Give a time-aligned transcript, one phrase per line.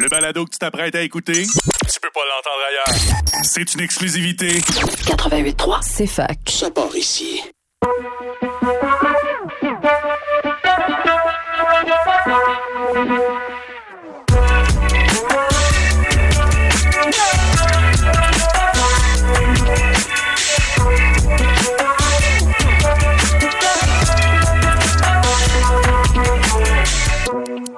[0.00, 3.42] Le balado que tu t'apprêtes à écouter, tu peux pas l'entendre ailleurs.
[3.42, 4.48] C'est une exclusivité.
[4.60, 6.38] 88.3, C'est fac.
[6.48, 7.42] ça part ici.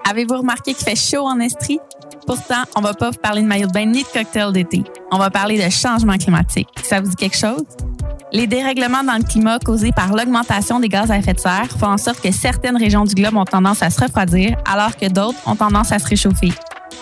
[0.09, 1.81] Avez-vous remarqué qu'il fait chaud en Estrie?
[2.27, 4.85] Pourtant, on va pas vous parler de maillot de bain ni de cocktail d'été.
[5.11, 6.69] On va parler de changement climatique.
[6.83, 7.65] Ça vous dit quelque chose?
[8.33, 11.89] Les dérèglements dans le climat causés par l'augmentation des gaz à effet de serre font
[11.89, 15.39] en sorte que certaines régions du globe ont tendance à se refroidir, alors que d'autres
[15.47, 16.53] ont tendance à se réchauffer.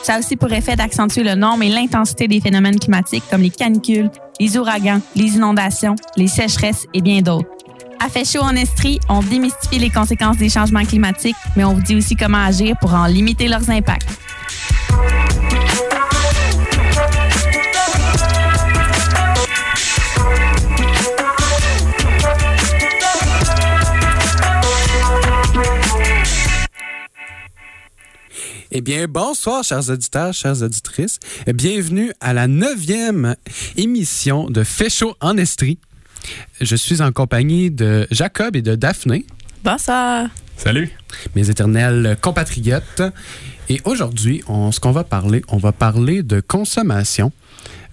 [0.02, 3.50] Ça a aussi pour effet d'accentuer le nombre et l'intensité des phénomènes climatiques comme les
[3.50, 4.10] canicules,
[4.40, 7.48] les ouragans, les inondations, les sécheresses et bien d'autres.
[8.02, 11.96] À Fait en Estrie, on démystifie les conséquences des changements climatiques, mais on vous dit
[11.96, 14.08] aussi comment agir pour en limiter leurs impacts.
[28.72, 31.18] Eh bien, bonsoir, chers auditeurs, chères auditrices.
[31.52, 33.34] Bienvenue à la neuvième
[33.76, 35.78] émission de Fait chaud en Estrie.
[36.60, 39.26] Je suis en compagnie de Jacob et de Daphné,
[39.64, 40.28] Bonsoir!
[40.56, 40.90] Salut.
[41.34, 43.02] mes éternels compatriotes.
[43.70, 47.30] Et aujourd'hui, ce qu'on va parler, on va parler de consommation.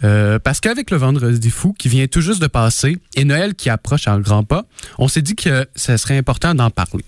[0.03, 3.69] Euh, parce qu'avec le vendredi fou qui vient tout juste de passer et Noël qui
[3.69, 4.65] approche en grands pas,
[4.97, 7.05] on s'est dit que ce serait important d'en parler.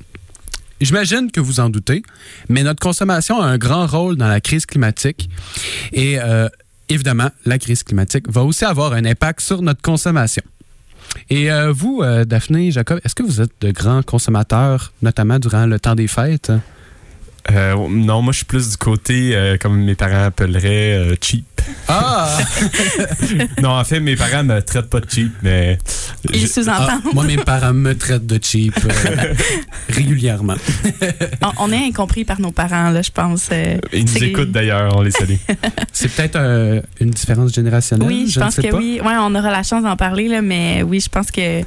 [0.82, 2.04] J'imagine que vous en doutez,
[2.48, 5.32] mais notre consommation a un grand rôle dans la crise climatique.
[5.92, 6.48] Et euh,
[6.90, 10.44] évidemment, la crise climatique va aussi avoir un impact sur notre consommation.
[11.32, 15.80] Et euh, vous, Daphné, Jacob, est-ce que vous êtes de grands consommateurs, notamment durant le
[15.80, 16.52] temps des fêtes?
[17.52, 21.46] Euh, non, moi, je suis plus du côté, euh, comme mes parents appelleraient, euh, cheap.
[21.88, 22.38] Ah!
[23.62, 25.78] non, en fait, mes parents me traitent pas de cheap, mais.
[26.34, 26.88] Il je- sous-entend.
[26.90, 29.34] Ah, moi, mes parents me traitent de cheap euh,
[29.90, 30.56] régulièrement.
[31.42, 33.50] On, on est incompris par nos parents, là, je pense.
[33.52, 35.36] euh, ils nous écoutent d'ailleurs, on les salue.
[35.94, 38.08] C'est peut-être une différence générationnelle.
[38.08, 38.78] Oui, je, pense sais que pas.
[38.78, 39.00] oui.
[39.04, 41.62] Ouais, on aura la chance d'en parler, là, mais oui, je pense que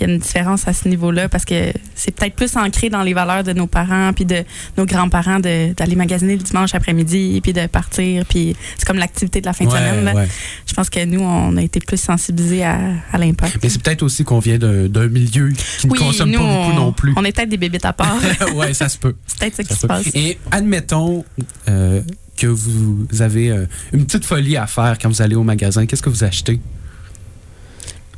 [0.00, 3.02] il y a une différence à ce niveau-là parce que c'est peut-être plus ancré dans
[3.02, 4.44] les valeurs de nos parents puis de
[4.76, 9.46] nos grands-parents d'aller magasiner le dimanche après-midi puis de partir puis c'est comme l'activité de
[9.46, 10.16] la fin de Ouais, semaine.
[10.16, 10.28] ouais.
[10.66, 12.78] Je pense que nous, on a été plus sensibilisés à,
[13.12, 13.58] à l'impact.
[13.62, 16.74] Mais c'est peut-être aussi qu'on vient d'un milieu qui ne consomme nous, pas beaucoup on,
[16.76, 17.12] non plus.
[17.16, 18.16] On est peut-être des bébés à part.
[18.54, 19.14] ouais, ça se peut.
[19.26, 20.06] c'est peut-être ça qui se passe.
[20.14, 21.24] Et admettons
[21.68, 22.00] euh,
[22.36, 25.86] que vous avez euh, une petite folie à faire quand vous allez au magasin.
[25.86, 26.60] Qu'est-ce que vous achetez?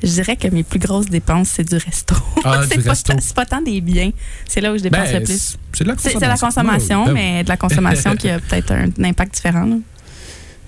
[0.03, 2.15] Je dirais que mes plus grosses dépenses, c'est du resto.
[2.45, 3.13] Ah, c'est du pas, resto.
[3.13, 4.11] tant- c'est pas tant des biens.
[4.49, 5.37] C'est là où je dépense Ben, le plus.
[5.37, 6.19] c'est c'est de la consommation.
[6.21, 9.65] c'est la consommation, mais de la consommation qui a peut-être un, impact différent.
[9.67, 9.77] là.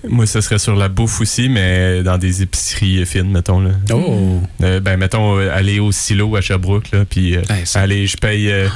[0.09, 3.59] moi, ce serait sur la bouffe aussi, mais dans des épiceries fines, mettons.
[3.61, 3.71] Là.
[3.93, 4.41] Oh!
[4.61, 8.05] Euh, ben, mettons, euh, aller au silo à Sherbrooke, là, puis euh, Ben, ça- allez,
[8.05, 8.67] je paye euh,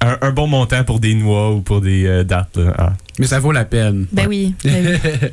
[0.00, 2.56] un, un bon montant pour des noix ou pour des euh, dattes.
[2.56, 2.74] là.
[2.78, 2.92] Ah.
[3.18, 4.06] Mais ça vaut la peine.
[4.10, 4.54] Ben oui.
[4.64, 5.10] ben oui.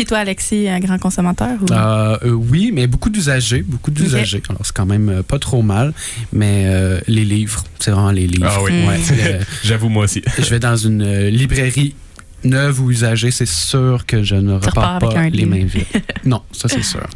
[0.00, 1.58] Puis toi, Alexis, un grand consommateur?
[1.60, 1.70] Ou...
[1.74, 4.42] Euh, euh, oui, mais beaucoup d'usagers, beaucoup d'usagers.
[4.48, 5.92] Alors, c'est quand même euh, pas trop mal,
[6.32, 8.48] mais euh, les livres, c'est vraiment les livres.
[8.50, 8.72] Ah oui.
[8.72, 8.88] Mm.
[8.88, 10.22] Ouais, J'avoue, moi aussi.
[10.38, 11.94] je vais dans une librairie
[12.44, 15.50] neuve ou usagée, c'est sûr que je ne repars pas les livre.
[15.50, 15.84] mains vides.
[16.24, 17.06] non, ça c'est sûr.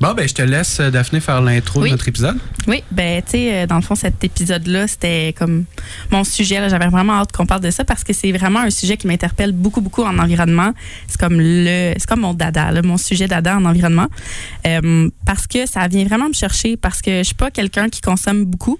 [0.00, 1.88] Bon, ben, je te laisse, euh, Daphné, faire l'intro Oui.
[1.88, 2.36] de notre épisode.
[2.66, 5.64] Oui, ben tu sais, euh, dans le fond, cet épisode-là, c'était comme
[6.10, 6.60] mon sujet.
[6.60, 6.68] là.
[6.68, 9.52] J'avais vraiment hâte qu'on parle de ça parce que c'est vraiment un sujet qui m'interpelle
[9.52, 10.72] beaucoup, beaucoup en environnement.
[11.06, 14.08] C'est comme le, c'est comme mon dada, là, mon sujet dada en environnement,
[14.66, 18.00] Euh, parce que ça vient vraiment me chercher parce que je suis pas quelqu'un qui
[18.00, 18.78] consomme beaucoup.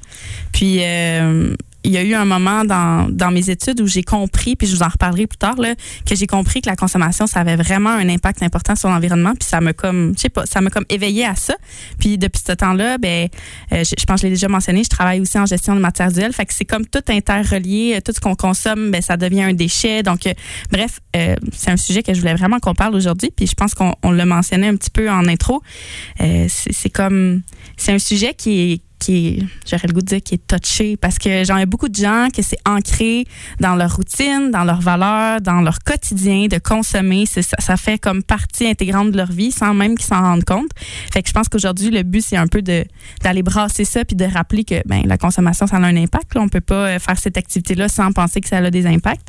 [0.52, 4.56] Puis euh, il y a eu un moment dans, dans mes études où j'ai compris,
[4.56, 5.74] puis je vous en reparlerai plus tard, là,
[6.06, 9.34] que j'ai compris que la consommation, ça avait vraiment un impact important sur l'environnement.
[9.38, 11.54] Puis ça m'a comme, je sais pas, ça m'a comme éveillé à ça.
[11.98, 13.28] Puis depuis ce temps-là, ben,
[13.72, 16.10] euh, je, pense que je l'ai déjà mentionné, je travaille aussi en gestion de matières
[16.10, 16.32] duelles.
[16.32, 19.52] Fait que c'est comme tout interrelié, euh, tout ce qu'on consomme, ben, ça devient un
[19.52, 20.02] déchet.
[20.02, 20.32] Donc, euh,
[20.72, 21.00] bref,
[21.52, 23.30] c'est un sujet que je voulais vraiment qu'on parle aujourd'hui.
[23.34, 25.62] Puis je pense qu'on on l'a mentionné un petit peu en intro.
[26.18, 27.42] C'est comme,
[27.76, 29.38] c'est un sujet qui est qui est,
[29.68, 32.28] j'aurais le goût de dire, qui est touché parce que j'en ai beaucoup de gens
[32.34, 33.26] que c'est ancré
[33.60, 37.24] dans leur routine, dans leurs valeurs, dans leur quotidien de consommer.
[37.26, 40.70] Ça fait comme partie intégrante de leur vie sans même qu'ils s'en rendent compte.
[41.12, 42.84] Fait que je pense qu'aujourd'hui, le but, c'est un peu de
[43.22, 46.34] d'aller brasser ça puis de rappeler que ben, la consommation, ça a un impact.
[46.34, 46.42] Là.
[46.42, 49.28] On peut pas euh, faire cette activité-là sans penser que ça a des impacts.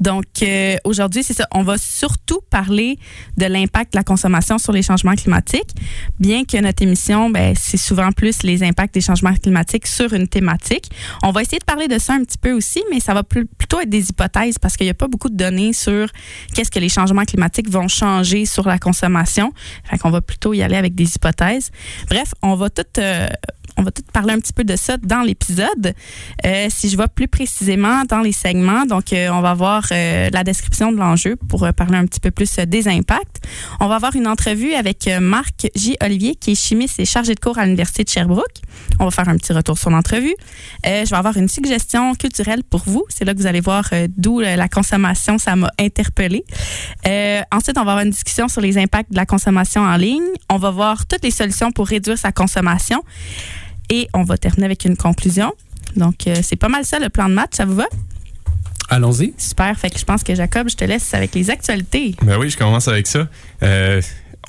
[0.00, 1.46] Donc, euh, aujourd'hui, c'est ça.
[1.52, 2.98] On va surtout parler
[3.36, 5.74] de l'impact de la consommation sur les changements climatiques,
[6.18, 10.28] bien que notre émission, ben, c'est souvent plus les impacts des changements climatiques sur une
[10.28, 10.90] thématique.
[11.22, 13.80] On va essayer de parler de ça un petit peu aussi, mais ça va plutôt
[13.80, 16.08] être des hypothèses parce qu'il n'y a pas beaucoup de données sur
[16.54, 19.52] qu'est-ce que les changements climatiques vont changer sur la consommation.
[19.84, 21.70] Fait qu'on va plutôt y aller avec des hypothèses.
[22.08, 22.82] Bref, on va tout...
[22.98, 23.28] euh,
[23.76, 25.94] on va tout parler un petit peu de ça dans l'épisode.
[26.44, 30.28] Euh, si je vais plus précisément dans les segments, donc euh, on va voir euh,
[30.32, 33.44] la description de l'enjeu pour euh, parler un petit peu plus euh, des impacts.
[33.80, 35.96] On va avoir une entrevue avec euh, Marc J.
[36.02, 38.62] Olivier, qui est chimiste et chargé de cours à l'Université de Sherbrooke.
[38.98, 40.34] On va faire un petit retour sur l'entrevue.
[40.84, 43.04] Je vais avoir une suggestion culturelle pour vous.
[43.08, 46.44] C'est là que vous allez voir d'où la consommation, ça m'a interpellé.
[47.06, 50.22] Euh, ensuite, on va avoir une discussion sur les impacts de la consommation en ligne.
[50.50, 53.02] On va voir toutes les solutions pour réduire sa consommation.
[53.90, 55.52] Et on va terminer avec une conclusion.
[55.96, 57.50] Donc, euh, c'est pas mal ça le plan de match.
[57.54, 57.86] Ça vous va?
[58.88, 59.34] Allons-y.
[59.38, 59.78] Super.
[59.78, 62.14] Fait que je pense que Jacob, je te laisse avec les actualités.
[62.22, 63.28] Ben oui, je commence avec ça.
[63.62, 64.00] Euh,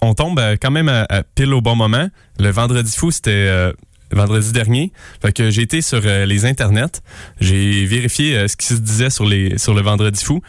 [0.02, 2.08] on tombe euh, quand même à, à pile au bon moment.
[2.40, 3.74] Le vendredi fou, c'était euh,
[4.12, 4.92] vendredi dernier.
[5.22, 7.02] Fait que j'ai été sur euh, les internets.
[7.40, 10.42] J'ai vérifié ce qui se disait sur, les, sur le vendredi fou.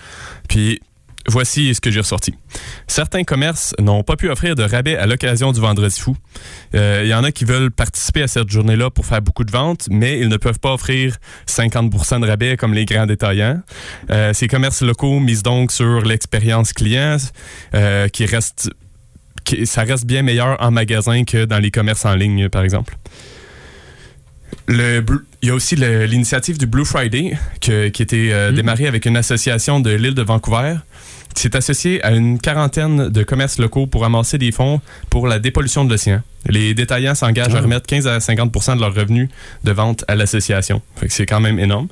[0.48, 0.80] Puis
[1.28, 2.34] voici ce que j'ai ressorti.
[2.86, 6.16] Certains commerces n'ont pas pu offrir de rabais à l'occasion du vendredi fou.
[6.74, 9.52] Euh, Il y en a qui veulent participer à cette journée-là pour faire beaucoup de
[9.52, 11.16] ventes, mais ils ne peuvent pas offrir
[11.46, 13.60] 50% de rabais comme les grands détaillants.
[14.10, 17.18] Euh, ces commerces locaux misent donc sur l'expérience client,
[17.74, 18.70] euh, qui reste,
[19.44, 22.96] qui- ça reste bien meilleur en magasin que dans les commerces en ligne, par exemple.
[24.66, 25.04] Le
[25.40, 29.06] il y a aussi l'initiative du Blue Friday que- qui a été euh, démarrée avec
[29.06, 30.74] une association de l'île de Vancouver
[31.38, 34.80] s'est associée à une quarantaine de commerces locaux pour amasser des fonds
[35.10, 36.22] pour la dépollution de l'océan.
[36.46, 37.62] Les détaillants s'engagent à Ah.
[37.62, 39.28] remettre 15 à 50% de leurs revenus
[39.64, 40.82] de vente à l'association.
[41.08, 41.88] C'est quand même énorme.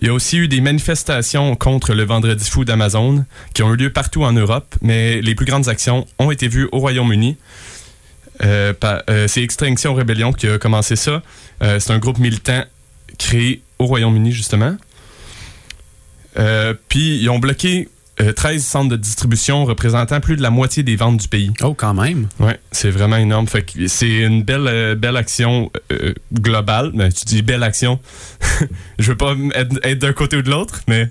[0.00, 3.76] Il y a aussi eu des manifestations contre le Vendredi fou d'Amazon qui ont eu
[3.76, 7.36] lieu partout en Europe, mais les plus grandes actions ont été vues au Royaume-Uni.
[8.42, 11.22] Euh, euh, c'est Extinction Rebellion qui a commencé ça.
[11.62, 12.64] Euh, c'est un groupe militant
[13.18, 14.76] créé au Royaume-Uni, justement.
[16.88, 17.88] Puis, ils ont bloqué
[18.20, 21.52] euh, 13 centres de distribution représentant plus de la moitié des ventes du pays.
[21.62, 22.28] Oh, quand même.
[22.38, 23.46] Ouais, c'est vraiment énorme.
[23.46, 26.92] Fait que c'est une belle, euh, belle action euh, globale.
[26.94, 27.98] Ben, tu dis belle action.
[28.98, 31.08] Je veux pas être, être d'un côté ou de l'autre, mais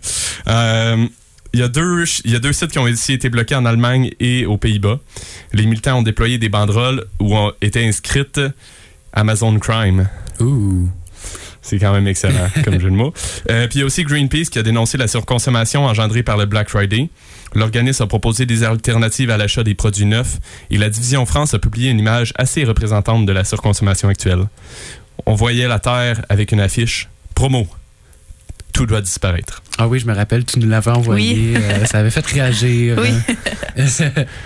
[0.47, 1.05] euh,
[1.53, 3.65] il y, a deux, il y a deux sites qui ont aussi été bloqués en
[3.65, 4.99] Allemagne et aux Pays-Bas.
[5.53, 8.39] Les militants ont déployé des banderoles où ont été inscrites
[9.13, 10.07] Amazon Crime.
[10.39, 10.89] Ouh.
[11.69, 13.13] C'est quand même excellent comme jeu de mots.
[13.51, 16.45] Euh, Puis il y a aussi Greenpeace qui a dénoncé la surconsommation engendrée par le
[16.45, 17.09] Black Friday.
[17.53, 20.39] L'organisme a proposé des alternatives à l'achat des produits neufs
[20.71, 24.45] et la division France a publié une image assez représentante de la surconsommation actuelle.
[25.25, 27.67] On voyait la Terre avec une affiche promo.
[28.73, 29.61] Tout doit disparaître.
[29.77, 31.55] Ah oui, je me rappelle, tu nous l'avais envoyé.
[31.57, 32.97] euh, ça avait fait réagir.
[33.01, 33.09] Oui.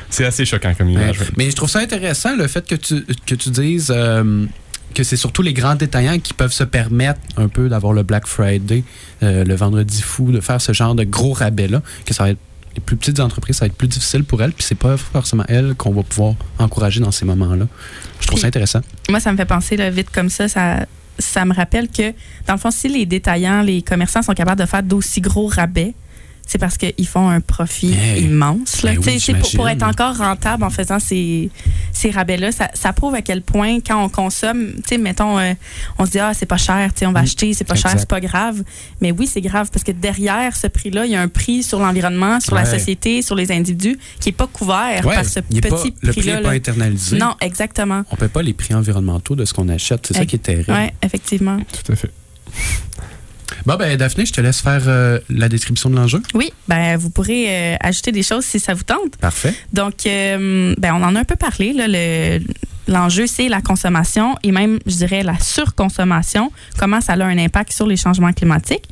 [0.09, 1.19] C'est assez choquant comme image.
[1.19, 1.27] Ouais.
[1.37, 4.45] Mais je trouve ça intéressant le fait que tu, que tu dises euh,
[4.93, 8.27] que c'est surtout les grands détaillants qui peuvent se permettre un peu d'avoir le Black
[8.27, 8.83] Friday,
[9.21, 12.39] euh, le vendredi fou, de faire ce genre de gros rabais-là, que ça va être
[12.75, 15.43] les plus petites entreprises, ça va être plus difficile pour elles, puis c'est pas forcément
[15.47, 17.67] elles qu'on va pouvoir encourager dans ces moments-là.
[18.19, 18.81] Je trouve ça intéressant.
[19.09, 20.85] Moi, ça me fait penser là, vite comme ça, ça.
[21.19, 22.11] Ça me rappelle que,
[22.47, 25.93] dans le fond, si les détaillants, les commerçants sont capables de faire d'aussi gros rabais,
[26.45, 28.23] c'est parce qu'ils font un profit Hey.
[28.25, 28.83] immense.
[28.83, 28.91] Là.
[28.93, 31.49] Ben oui, pour, pour être encore rentable en faisant ces,
[31.91, 35.53] ces rabais-là, ça, ça prouve à quel point, quand on consomme, tu sais, mettons, euh,
[35.97, 37.23] on se dit, ah, c'est pas cher, tu sais, on va Mm.
[37.23, 38.63] acheter, c'est pas cher, c'est pas grave.
[39.01, 41.79] Mais oui, c'est grave parce que derrière ce prix-là, il y a un prix sur
[41.79, 45.41] l'environnement, sur la société, sur les individus qui est pas couvert Ouais, par ce pas-
[45.47, 45.61] petit
[46.01, 46.35] le prix prix-là.
[46.37, 47.17] n'est pas internalisé.
[47.17, 48.03] Non, exactement.
[48.11, 50.07] On ne paie pas les prix environnementaux de ce qu'on achète.
[50.07, 50.71] C'est ça qui est terrible.
[50.71, 51.57] Oui, effectivement.
[51.83, 52.11] Tout à fait.
[53.65, 56.21] Bon, ben, Daphné, je te laisse faire euh, la description de l'enjeu.
[56.33, 59.15] Oui, ben vous pourrez euh, ajouter des choses si ça vous tente.
[59.17, 59.53] Parfait.
[59.71, 61.71] Donc, euh, ben, on en a un peu parlé.
[61.71, 62.39] Là, le,
[62.87, 66.51] l'enjeu, c'est la consommation et même, je dirais, la surconsommation.
[66.77, 68.87] Comment ça a un impact sur les changements climatiques.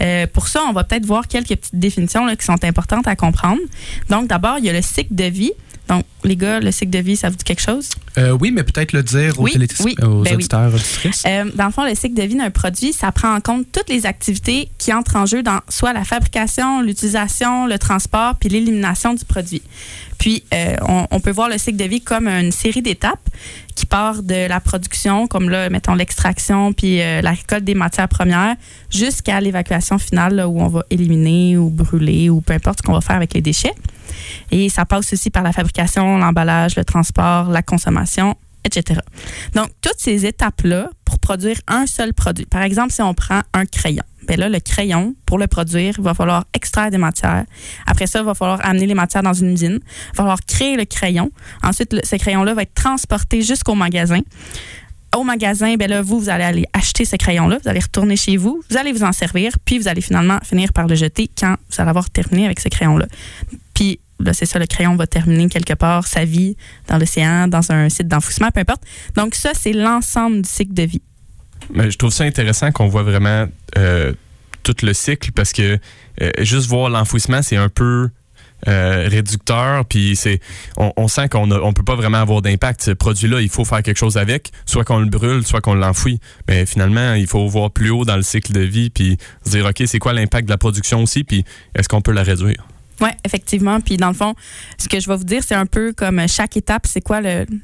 [0.00, 3.16] Euh, pour ça, on va peut-être voir quelques petites définitions là, qui sont importantes à
[3.16, 3.60] comprendre.
[4.08, 5.52] Donc, d'abord, il y a le cycle de vie.
[5.88, 7.90] Donc, les gars, le cycle de vie, ça vous dit quelque chose?
[8.16, 10.34] Euh, oui, mais peut-être le dire aux, Oui, oui, aux ben oui.
[10.34, 11.22] auditeurs, auditrices.
[11.26, 13.90] Euh, dans le fond, le cycle de vie d'un produit, ça prend en compte toutes
[13.90, 19.12] les activités qui entrent en jeu dans soit la fabrication, l'utilisation, le transport, puis l'élimination
[19.12, 19.60] du produit.
[20.16, 23.28] Puis, euh, on, on peut voir le cycle de vie comme une série d'étapes
[23.74, 28.08] qui part de la production, comme là, mettons l'extraction, puis euh, la récolte des matières
[28.08, 28.54] premières,
[28.90, 32.92] jusqu'à l'évacuation finale, là, où on va éliminer ou brûler ou peu importe ce qu'on
[32.94, 33.74] va faire avec les déchets.
[34.50, 39.00] Et ça passe aussi par la fabrication, l'emballage, le transport, la consommation, etc.
[39.54, 42.46] Donc, toutes ces étapes-là pour produire un seul produit.
[42.46, 46.04] Par exemple, si on prend un crayon, ben là, le crayon, pour le produire, il
[46.04, 47.44] va falloir extraire des matières.
[47.86, 49.80] Après ça, il va falloir amener les matières dans une usine.
[49.82, 51.30] Il va falloir créer le crayon.
[51.62, 54.20] Ensuite, ce crayon-là va être transporté jusqu'au magasin.
[55.16, 58.36] Au magasin, ben là, vous, vous allez aller acheter ce crayon-là, vous allez retourner chez
[58.36, 61.54] vous, vous allez vous en servir, puis vous allez finalement finir par le jeter quand
[61.70, 63.06] vous allez avoir terminé avec ce crayon-là.
[63.74, 66.56] Puis là, c'est ça, le crayon va terminer quelque part sa vie
[66.88, 68.82] dans l'océan, dans un site d'enfouissement, peu importe.
[69.14, 71.02] Donc ça, c'est l'ensemble du cycle de vie.
[71.72, 73.46] Mais je trouve ça intéressant qu'on voit vraiment
[73.78, 74.12] euh,
[74.62, 75.78] tout le cycle parce que
[76.20, 78.10] euh, juste voir l'enfouissement, c'est un peu
[78.68, 79.84] euh, réducteur.
[79.86, 80.40] Puis c'est,
[80.76, 82.82] on, on sent qu'on on peut pas vraiment avoir d'impact.
[82.82, 86.20] Ce produit-là, il faut faire quelque chose avec, soit qu'on le brûle, soit qu'on l'enfouit.
[86.48, 89.66] Mais finalement, il faut voir plus haut dans le cycle de vie, puis se dire
[89.66, 92.66] ok, c'est quoi l'impact de la production aussi, puis est-ce qu'on peut la réduire?
[93.00, 93.80] Oui, effectivement.
[93.80, 94.34] Puis dans le fond,
[94.78, 97.20] ce que je vais vous dire, c'est un peu comme chaque étape, c'est quoi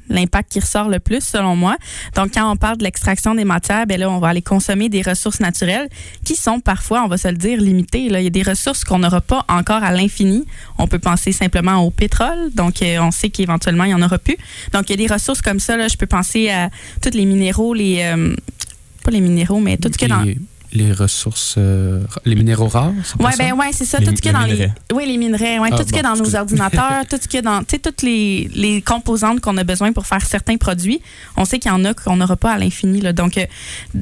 [0.09, 1.77] l'impact qui ressort le plus selon moi.
[2.15, 5.01] Donc quand on parle de l'extraction des matières, ben là, on va aller consommer des
[5.01, 5.87] ressources naturelles
[6.25, 8.09] qui sont parfois, on va se le dire, limitées.
[8.09, 8.19] Là.
[8.19, 10.45] Il y a des ressources qu'on n'aura pas encore à l'infini.
[10.77, 12.51] On peut penser simplement au pétrole.
[12.53, 14.37] Donc euh, on sait qu'éventuellement, il n'y en aura plus.
[14.73, 15.77] Donc il y a des ressources comme ça.
[15.77, 16.69] Là, je peux penser à
[17.01, 18.01] tous les minéraux, les...
[18.03, 18.35] euh,
[19.03, 20.25] pas les minéraux, mais tout ce a dans...
[20.73, 23.15] les, les ressources, euh, les minéraux rares, ça?
[23.37, 23.99] ben ouais, c'est ça.
[23.99, 24.53] Les- tout ce a les dans les.
[24.53, 24.73] minerais.
[24.93, 25.59] Oui, les minerais.
[25.59, 27.59] Ouais, Ah, tout ce a bon, dans nos ordinateurs, tout ce qu'il y a dans.
[27.59, 31.01] Tu sais, toutes les, les composantes qu'on a besoin pour faire certains produits,
[31.37, 33.01] on sait qu'il y en a qu'on n'aura pas à l'infini.
[33.13, 33.45] Donc, euh,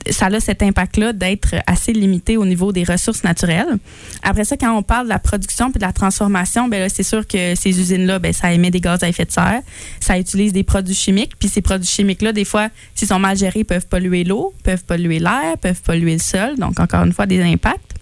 [0.10, 3.78] ça a cet impact-là d'être assez limité au niveau des ressources naturelles.
[4.24, 7.04] Après ça, quand on parle de la production puis de la transformation, ben là, c'est
[7.04, 9.62] sûr que ces usines-là, ben, ça émet des gaz à effet de serre.
[10.00, 11.34] Ça utilise des produits chimiques.
[11.40, 15.20] Puis ces produits chimiques-là, des fois, s'ils sont mal gérés, peuvent polluer l'eau, peuvent polluer
[15.20, 16.56] l'air, peuvent polluer le sol.
[16.60, 17.96] Donc, encore une fois, des impacts.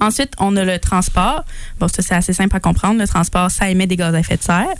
[0.00, 1.44] Ensuite, on a le transport.
[1.78, 2.98] Bon, ça, c'est assez simple à comprendre.
[3.00, 4.74] Le transport, ça émet des gaz à effet de serre.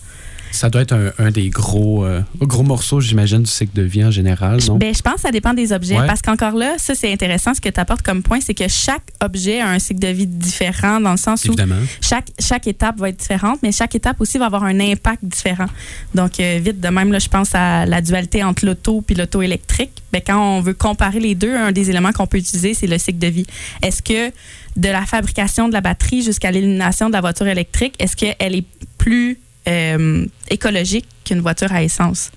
[0.55, 4.05] Ça doit être un, un des gros, euh, gros morceaux, j'imagine, du cycle de vie
[4.05, 4.77] en général, non?
[4.77, 5.99] Ben, je pense que ça dépend des objets.
[5.99, 6.07] Ouais.
[6.07, 7.55] Parce qu'encore là, ça, c'est intéressant.
[7.55, 10.27] Ce que tu apportes comme point, c'est que chaque objet a un cycle de vie
[10.27, 11.77] différent dans le sens où Évidemment.
[12.01, 15.67] chaque, chaque étape va être différente, mais chaque étape aussi va avoir un impact différent.
[16.15, 19.43] Donc, euh, vite de même, là, je pense à la dualité entre l'auto et l'auto
[19.43, 19.91] électrique.
[20.13, 22.99] Ben, quand on veut comparer les deux, un des éléments qu'on peut utiliser, c'est le
[22.99, 23.47] cycle de vie.
[23.83, 24.33] Est-ce que
[24.77, 28.65] de la fabrication de la batterie jusqu'à l'élimination de la voiture électrique, est-ce qu'elle est
[28.99, 32.31] plus euh, écologique qu'une voiture à essence?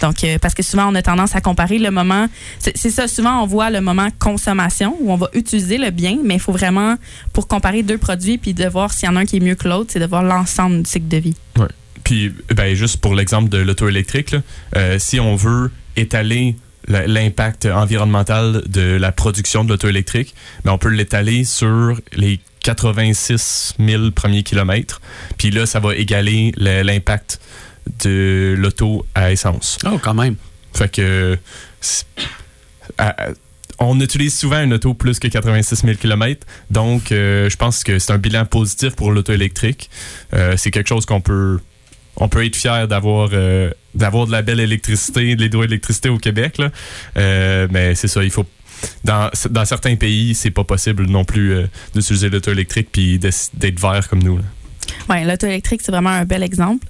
[0.00, 2.28] Donc, euh, parce que souvent, on a tendance à comparer le moment.
[2.58, 6.34] C'est ça, souvent, on voit le moment consommation où on va utiliser le bien, mais
[6.34, 6.96] il faut vraiment,
[7.32, 9.54] pour comparer deux produits puis de voir s'il y en a un qui est mieux
[9.54, 11.36] que l'autre, c'est de voir l'ensemble du cycle de vie.
[12.04, 14.34] Puis, ben, juste pour l'exemple de l'auto électrique,
[14.76, 16.56] euh, si on veut étaler
[16.86, 22.40] l'impact environnemental de la production de l'auto électrique, ben, on peut l'étaler sur les
[22.72, 25.00] 86 000 premiers kilomètres.
[25.38, 27.40] Puis là, ça va égaler le- l'impact
[28.04, 29.78] de l'auto à essence.
[29.86, 30.36] Oh, quand même.
[30.74, 31.38] Fait que
[32.98, 33.28] à-
[33.78, 36.46] on utilise souvent une auto plus que 86 000 km.
[36.70, 39.88] Donc, euh, je pense que c'est un bilan positif pour l'auto électrique.
[40.34, 41.60] Euh, c'est quelque chose qu'on peut,
[42.16, 46.58] on peut être fier d'avoir, euh, d'avoir de la belle électricité, de l'hydroélectricité au Québec.
[46.58, 46.70] là.
[47.70, 48.44] Mais c'est ça, il faut.
[49.04, 53.80] Dans, dans certains pays, c'est pas possible non plus euh, d'utiliser l'auto électrique puis d'être
[53.80, 54.38] vert comme nous.
[55.08, 56.86] Oui, l'auto électrique, c'est vraiment un bel exemple.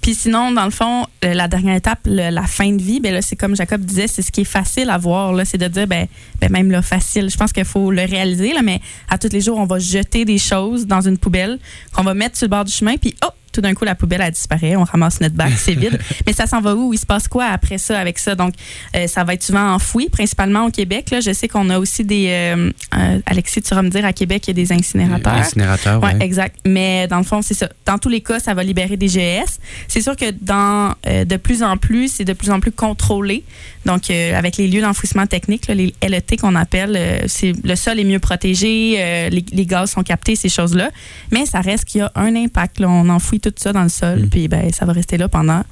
[0.00, 3.36] Puis sinon, dans le fond, la dernière étape, la fin de vie, ben là, c'est
[3.36, 5.34] comme Jacob disait, c'est ce qui est facile à voir.
[5.44, 6.06] C'est de dire, ben,
[6.40, 7.30] ben même là, facile.
[7.30, 10.24] Je pense qu'il faut le réaliser, là, mais à tous les jours, on va jeter
[10.24, 11.58] des choses dans une poubelle
[11.92, 14.22] qu'on va mettre sur le bord du chemin, puis oh, tout d'un coup, la poubelle
[14.22, 15.98] a disparaît, on ramasse notre bac, c'est vide.
[16.26, 16.92] Mais ça s'en va où?
[16.94, 18.36] Il se passe quoi après ça, avec ça?
[18.36, 18.54] Donc,
[18.94, 21.10] euh, ça va être souvent enfoui, principalement au Québec.
[21.10, 21.18] Là.
[21.18, 22.26] Je sais qu'on a aussi des...
[22.28, 25.32] euh, euh, Alexis, tu vas me dire, à Québec, il y a des incinérateurs.
[25.32, 26.24] Incinérateur, Oui, ouais.
[26.24, 26.56] exact.
[26.64, 27.68] Mais dans le fond, c'est ça.
[27.84, 29.58] Dans tous les cas, ça va libérer des GES.
[29.88, 33.42] C'est sûr que dans de plus en plus, c'est de plus en plus contrôlé.
[33.86, 38.04] Donc, avec les lieux d'enfouissement technique, là, les LET qu'on appelle, c'est le sol est
[38.04, 40.90] mieux protégé, les, les gaz sont captés, ces choses-là.
[41.32, 42.78] Mais ça reste qu'il y a un impact.
[42.80, 42.88] là.
[42.88, 44.28] On enfouit tout ça dans le sol, Mm.
[44.28, 45.62] puis ben, ça va rester là pendant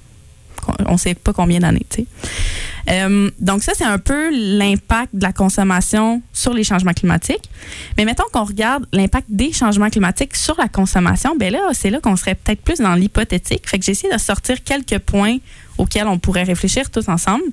[0.86, 1.86] on ne sait pas combien d'années.
[1.88, 2.06] tu sais.
[2.88, 7.50] Euh, donc ça, c'est un peu l'impact de la consommation sur les changements climatiques.
[7.96, 12.00] Mais mettons qu'on regarde l'impact des changements climatiques sur la consommation, ben là, c'est là
[12.00, 13.68] qu'on serait peut-être plus dans l'hypothétique.
[13.68, 15.38] Fait que j'ai essayé de sortir quelques points
[15.78, 17.44] auxquels on pourrait réfléchir tous ensemble.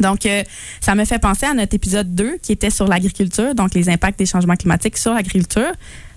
[0.00, 0.42] Donc, euh,
[0.80, 4.18] ça me fait penser à notre épisode 2 qui était sur l'agriculture, donc les impacts
[4.18, 5.72] des changements climatiques sur l'agriculture.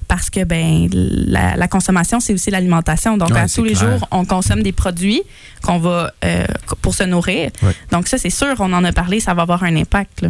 [0.07, 3.17] Parce que ben la, la consommation, c'est aussi l'alimentation.
[3.17, 3.97] Donc, Ouais, à c'est tous les clair.
[3.97, 5.23] jours, on consomme des produits
[5.63, 6.45] qu'on va euh,
[6.81, 7.49] pour se nourrir.
[7.63, 7.71] Ouais.
[7.91, 10.21] Donc, ça, c'est sûr, on en a parlé, ça va avoir un impact.
[10.21, 10.29] là.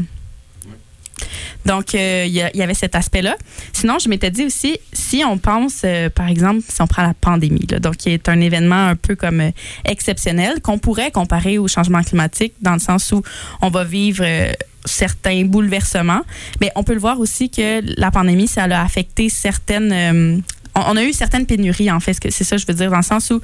[1.66, 3.36] Donc, euh, il y, avait cet aspect-là.
[3.74, 7.16] Sinon, je m'étais dit aussi, si on pense, euh, par exemple, si on prend la
[7.16, 9.52] pandémie, là, donc qui est un événement un peu comme
[9.84, 13.24] exceptionnel, qu'on pourrait comparer au changement climatique, dans le sens où
[13.62, 14.24] on va vivre,
[14.86, 16.22] certains bouleversements.
[16.62, 19.92] Mais on peut le voir aussi que la pandémie, ça a affecté certaines.
[19.92, 20.38] euh,
[20.76, 23.32] on a eu certaines pénuries, en fait, c'est ça je veux dire, dans le sens
[23.32, 23.40] où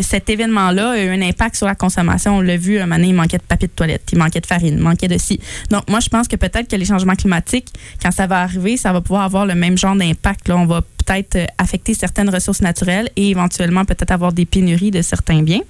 [0.00, 2.38] cet événement-là a eu un impact sur la consommation.
[2.38, 4.46] On l'a vu, un moment donné, il manquait de papier de toilette, il manquait de
[4.46, 5.40] farine, il manquait de ci.
[5.70, 7.68] Donc, moi, je pense que peut-être que les changements climatiques,
[8.02, 10.48] quand ça va arriver, ça va pouvoir avoir le même genre d'impact.
[10.50, 15.02] On va peut-être euh, affecter certaines ressources naturelles et éventuellement peut-être avoir des pénuries de
[15.02, 15.62] certains biens.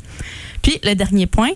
[0.63, 1.51] Puis, le dernier point,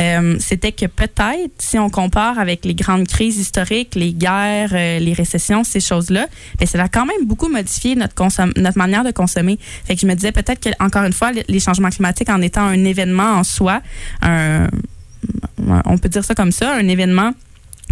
[0.00, 4.98] euh, c'était que peut-être, si on compare avec les grandes crises historiques, les guerres, euh,
[4.98, 6.26] les récessions, ces choses-là,
[6.58, 8.14] ben, ça a quand même beaucoup modifié notre,
[8.76, 9.58] manière de consommer.
[9.84, 12.84] Fait je me disais peut-être que, encore une fois, les- changements climatiques, en étant un
[12.84, 13.82] événement en soi,
[14.22, 17.32] on peut dire ça comme ça, un événement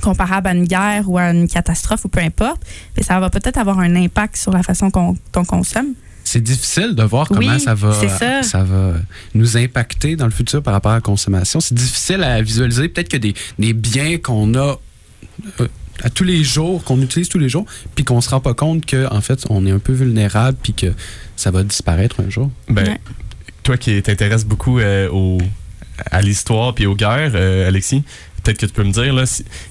[0.03, 2.63] comparable à une guerre ou à une catastrophe ou peu importe,
[2.95, 5.95] ben, ça va peut-être avoir un impact sur la façon qu'on consomme.
[6.29, 7.93] C'est difficile de voir comment Oui, ça va,
[8.43, 8.65] ça.
[8.65, 8.95] va
[9.35, 11.61] nous impacter dans le futur par rapport à la consommation.
[11.61, 12.89] C'est difficile à visualiser.
[12.89, 14.77] Peut-être que des, des biens qu'on a
[15.61, 15.69] euh,
[16.03, 17.65] à tous les jours, qu'on utilise tous les jours,
[17.95, 20.73] puis qu'on se rend pas compte qu'en en fait, on est un peu vulnérable, puis
[20.75, 20.89] que
[21.37, 22.51] ça va disparaître un jour.
[22.69, 23.01] Ben, Ouais.
[23.63, 25.39] toi qui t'intéresses beaucoup euh, au-
[26.11, 28.03] à l'histoire puis aux guerres, euh, Alexis,
[28.47, 29.25] peut-être que tu peux me dire, là,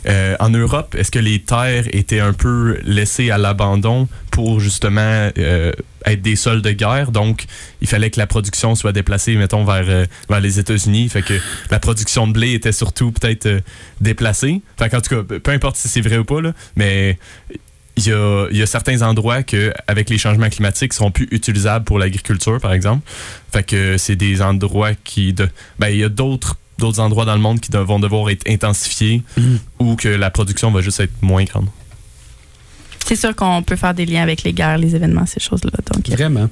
[0.07, 5.29] euh, en Europe, est-ce que les terres étaient un peu laissées à l'abandon pour justement
[5.37, 5.71] euh,
[6.05, 7.11] être des sols de guerre?
[7.11, 7.45] Donc,
[7.79, 11.07] il fallait que la production soit déplacée, mettons, vers, euh, les États-Unis.
[11.07, 11.35] Fait que
[11.71, 13.61] la production de blé était surtout peut-être
[14.01, 14.61] déplacée.
[14.77, 17.17] Fait qu'en tout cas, peu importe si c'est vrai ou pas, là, mais
[17.95, 22.59] il y a, certains endroits que, avec les changements climatiques, sont plus utilisables pour l'agriculture,
[22.59, 23.09] par exemple.
[23.53, 25.31] Fait que c'est des endroits qui.
[25.31, 25.47] De,
[25.79, 28.49] ben, il y a d'autres d'autres endroits dans le monde qui de- vont devoir être
[28.49, 29.59] intensifiés Mhm.
[29.79, 31.67] ou que la production va juste être moins grande.
[33.05, 35.71] C'est sûr qu'on peut faire des liens avec les guerres, les événements, ces choses-là.
[35.93, 36.49] Donc, Vraiment.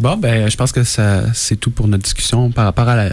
[0.00, 3.12] Bon, ben, je pense que ça, c'est tout pour notre discussion par rapport à la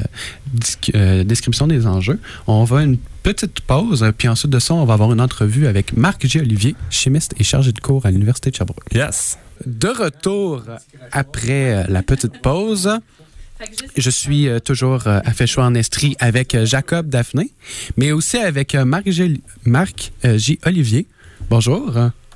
[0.96, 2.20] euh, description des enjeux.
[2.48, 5.68] On va une petite pause, euh, puis ensuite de ça, on va avoir une entrevue
[5.68, 6.40] avec Marc G.
[6.40, 8.86] Olivier, chimiste et chargé de cours à l'Université de Sherbrooke.
[8.94, 9.38] Yes!
[9.66, 10.64] De retour
[11.12, 12.90] après euh, la petite pause.
[13.98, 17.52] Je suis euh, toujours euh, à Féchois en Estrie avec euh, Jacob Daphné,
[17.98, 19.40] mais aussi avec euh, Marc, G.
[19.66, 20.60] Marc, euh, J.
[20.66, 21.08] Olivier.
[21.50, 21.94] Bonjour.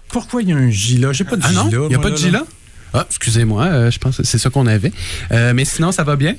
[0.08, 1.14] Pourquoi il y a un J là?
[1.14, 1.70] J'ai pas de Ah J non, là.
[1.72, 2.46] il n'y a moi, pas de J là?
[2.94, 4.92] Ah, excusez-moi, euh, je pense que c'est ça qu'on avait.
[5.32, 6.36] Euh, mais sinon, ça va bien?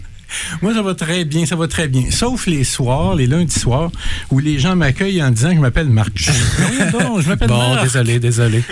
[0.62, 2.08] Moi, ça va très bien, ça va très bien.
[2.10, 3.90] Sauf les soirs, les lundis soirs,
[4.30, 6.28] où les gens m'accueillent en disant que je m'appelle Marc.
[6.92, 7.82] Non, non, je m'appelle Bon, Marc.
[7.82, 8.62] désolé, désolé.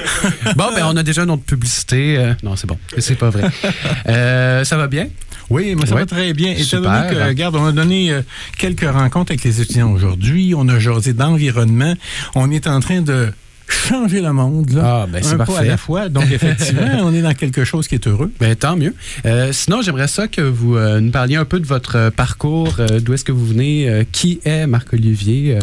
[0.56, 2.16] bon, ben, on a déjà une autre publicité.
[2.16, 2.78] euh, non, c'est bon.
[2.98, 3.48] C'est pas vrai.
[4.06, 5.08] Euh, ça va bien?
[5.50, 6.00] Oui, mais ça Ouais.
[6.02, 6.50] va très bien.
[6.50, 7.02] Et étant Super.
[7.02, 8.22] donné que, regarde, on a donné euh,
[8.58, 10.54] quelques rencontres avec les étudiants aujourd'hui.
[10.56, 11.94] On a jasé d'environnement.
[12.34, 13.28] On est en train de
[13.70, 15.02] changer le monde, là.
[15.02, 16.08] Ah, ben, c'est un pas à la fois.
[16.08, 18.32] Donc, effectivement, on est dans quelque chose qui est heureux.
[18.40, 18.94] Ben, tant mieux.
[19.26, 23.00] Euh, sinon, j'aimerais ça que vous euh, nous parliez un peu de votre parcours, euh,
[23.00, 25.58] d'où est-ce que vous venez, qui est Marc-Olivier.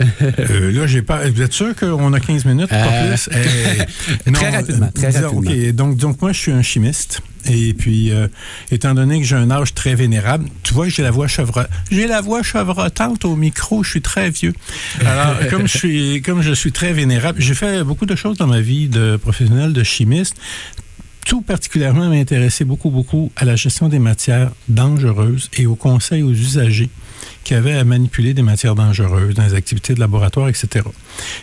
[0.00, 0.04] Euh,
[0.38, 1.28] Euh, là, j'ai pas.
[1.28, 3.28] Vous êtes sûr qu'on a 15 minutes, pas Euh, plus?
[4.26, 5.72] Eh, Très rapidement, très rapidement.
[5.72, 7.20] Donc, donc, moi, je suis un chimiste.
[7.46, 8.26] Et puis, euh,
[8.70, 11.66] étant donné que j'ai un âge très vénérable, tu vois, j'ai la voix chevre...
[11.90, 13.82] j'ai la voix chevrotante au micro.
[13.84, 14.54] Je suis très vieux.
[15.04, 18.46] Alors, comme je suis, comme je suis très vénérable, j'ai fait beaucoup de choses dans
[18.46, 20.36] ma vie de professionnel, de chimiste.
[21.26, 26.32] Tout particulièrement m'intéressait beaucoup, beaucoup à la gestion des matières dangereuses et au conseil aux
[26.32, 26.90] usagers
[27.44, 30.86] qui avaient à manipuler des matières dangereuses dans les activités de laboratoire, etc.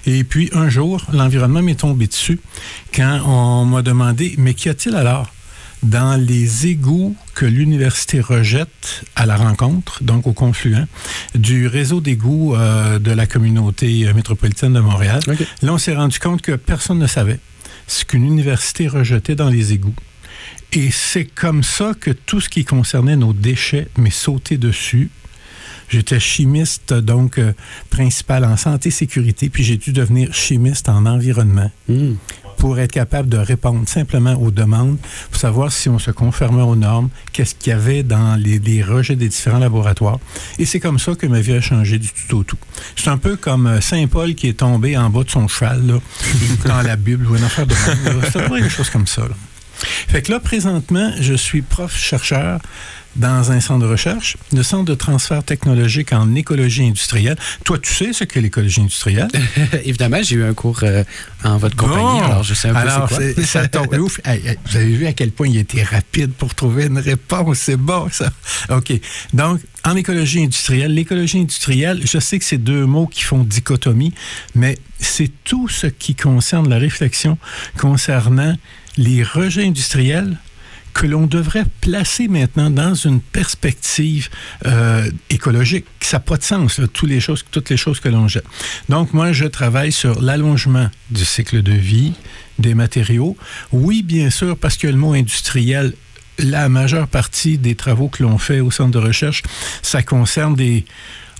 [0.06, 2.40] Et puis, un jour, l'environnement m'est tombé dessus
[2.94, 5.32] quand on m'a demandé, mais qu'y a-t-il alors
[5.84, 10.86] dans les égouts que l'université rejette à la rencontre, donc au confluent,
[11.34, 15.22] du réseau d'égouts euh, de la communauté euh, métropolitaine de Montréal?
[15.62, 17.40] Là, on s'est rendu compte que personne ne savait
[17.88, 19.96] ce qu'une université rejetait dans les égouts.
[20.74, 25.10] Et c'est comme ça que tout ce qui concernait nos déchets m'est sauté dessus.
[25.91, 27.51] J'étais chimiste, donc euh,
[27.89, 32.13] principal en santé sécurité, puis j'ai dû devenir chimiste en environnement hmm.
[32.58, 34.97] pour être capable de répondre simplement aux demandes,
[35.30, 38.82] pour savoir si on se conformait aux normes, qu'est-ce qu'il y avait dans les, les
[38.82, 40.19] rejets des différents laboratoires.
[40.60, 42.58] Et c'est comme ça que ma vie a changé du tout au tout.
[42.95, 45.86] C'est un peu comme euh, Saint Paul qui est tombé en bas de son cheval,
[45.86, 45.99] là,
[46.65, 48.21] dans la Bible, ou une affaire de même.
[48.32, 49.23] C'est chose comme ça.
[49.23, 49.36] là.
[50.08, 52.60] Fait que là, présentement, je suis prof-chercheur
[53.17, 57.36] dans un centre de recherche, le Centre de transfert technologique en écologie industrielle.
[57.65, 59.28] Toi, tu sais ce qu'est l'écologie industrielle?
[59.84, 61.04] Évidemment, j'ai eu un cours euh,
[61.44, 62.24] en votre compagnie, Bon.
[62.24, 63.44] alors je sais un peu Alors, c'est quoi.
[63.44, 64.22] c'est- ça tombe ouf.
[64.24, 67.58] Hey, hey, vous avez vu à quel point il été rapide pour trouver une réponse?
[67.58, 68.32] C'est bon, ça.
[68.70, 68.94] OK.
[69.34, 74.13] Donc, en écologie industrielle, l'écologie industrielle, je sais que c'est deux mots qui font dichotomie,
[74.56, 77.38] mais c'est tout ce qui concerne la réflexion
[77.78, 78.56] concernant
[78.97, 80.38] les rejets industriels
[80.93, 84.30] que l'on devrait placer maintenant dans une perspective
[84.65, 85.86] euh, écologique.
[86.01, 88.45] Ça n'a pas de sens, toutes, les choses, toutes les choses que l'on jette.
[88.89, 92.13] Donc, moi, je travaille sur l'allongement du cycle de vie
[92.60, 93.38] des matériaux.
[93.71, 95.93] Oui, bien sûr, parce que le mot industriel
[96.38, 99.43] la majeure partie des travaux que l'on fait au centre de recherche,
[99.82, 100.86] ça concerne des...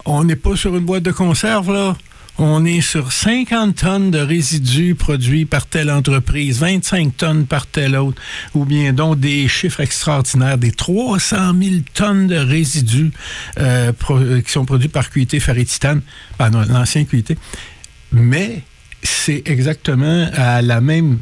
[0.06, 1.96] On n'est pas sur une boîte de conserve, là.
[2.38, 7.96] On est sur 50 tonnes de résidus produits par telle entreprise, 25 tonnes par telle
[7.96, 8.20] autre,
[8.56, 13.12] ou bien donc des chiffres extraordinaires, des 300 000 tonnes de résidus
[13.60, 16.02] euh, pro- qui sont produits par QT Ferrititane,
[16.38, 17.38] pardon, l'ancien QT.
[18.12, 18.64] Mais
[19.04, 21.20] c'est exactement à la même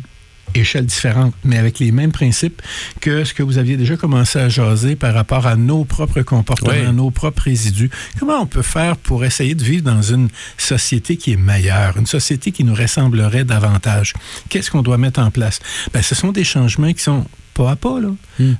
[0.55, 2.61] échelle différente, mais avec les mêmes principes
[3.01, 6.71] que ce que vous aviez déjà commencé à jaser par rapport à nos propres comportements,
[6.87, 6.93] Oui.
[6.93, 7.89] nos propres résidus.
[8.19, 12.05] Comment on peut faire pour essayer de vivre dans une société qui est meilleure, une
[12.07, 14.13] société qui nous ressemblerait davantage?
[14.49, 15.59] Qu'est-ce qu'on doit mettre en place?
[15.93, 18.09] Ben, ce sont des changements qui sont pas à pas, là,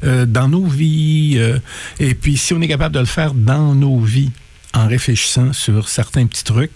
[0.03, 1.35] euh, dans nos vies.
[1.37, 1.59] euh,
[1.99, 4.31] et puis, si on est capable de le faire dans nos vies,
[4.73, 6.71] en réfléchissant sur certains petits trucs,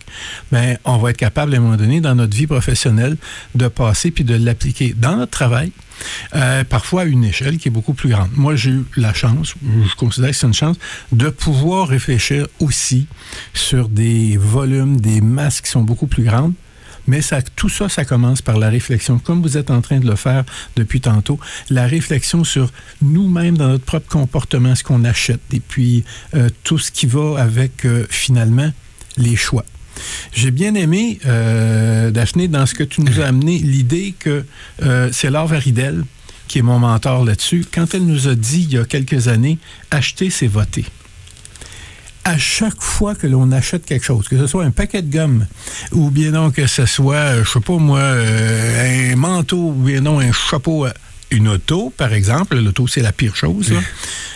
[0.52, 3.18] ben, on va être capable à un moment donné dans notre vie professionnelle
[3.56, 5.72] de passer puis de l'appliquer dans notre travail,
[6.36, 8.30] euh, parfois à une échelle qui est beaucoup plus grande.
[8.36, 10.78] Moi, j'ai eu la chance, je considère que c'est une chance,
[11.12, 13.08] de pouvoir réfléchir aussi
[13.54, 16.54] sur des volumes, des masses qui sont beaucoup plus grandes.
[17.08, 20.08] Mais ça, tout ça, ça commence par la réflexion, comme vous êtes en train de
[20.08, 20.44] le faire
[20.76, 21.40] depuis tantôt,
[21.70, 26.04] la réflexion sur nous-mêmes dans notre propre comportement, ce qu'on achète, et puis
[26.36, 28.72] euh, tout ce qui va avec, euh, finalement,
[29.18, 29.66] les choix.
[30.34, 34.46] J'ai bien aimé, euh, Daphné, dans ce que tu nous as amené, l'idée que
[34.82, 36.04] euh, c'est Laure Varidel,
[36.48, 39.60] qui est mon mentor là-dessus, quand elle nous a dit il y a quelques années,
[39.92, 40.86] acheter, c'est voter
[42.26, 45.46] à chaque fois que l'on achète quelque chose, que ce soit un paquet de gomme,
[45.92, 50.02] ou bien non que ce soit, je sais pas moi, euh, un manteau, ou bien
[50.02, 50.88] non un chapeau,
[51.32, 53.80] une auto, par exemple, l'auto c'est la pire chose, là.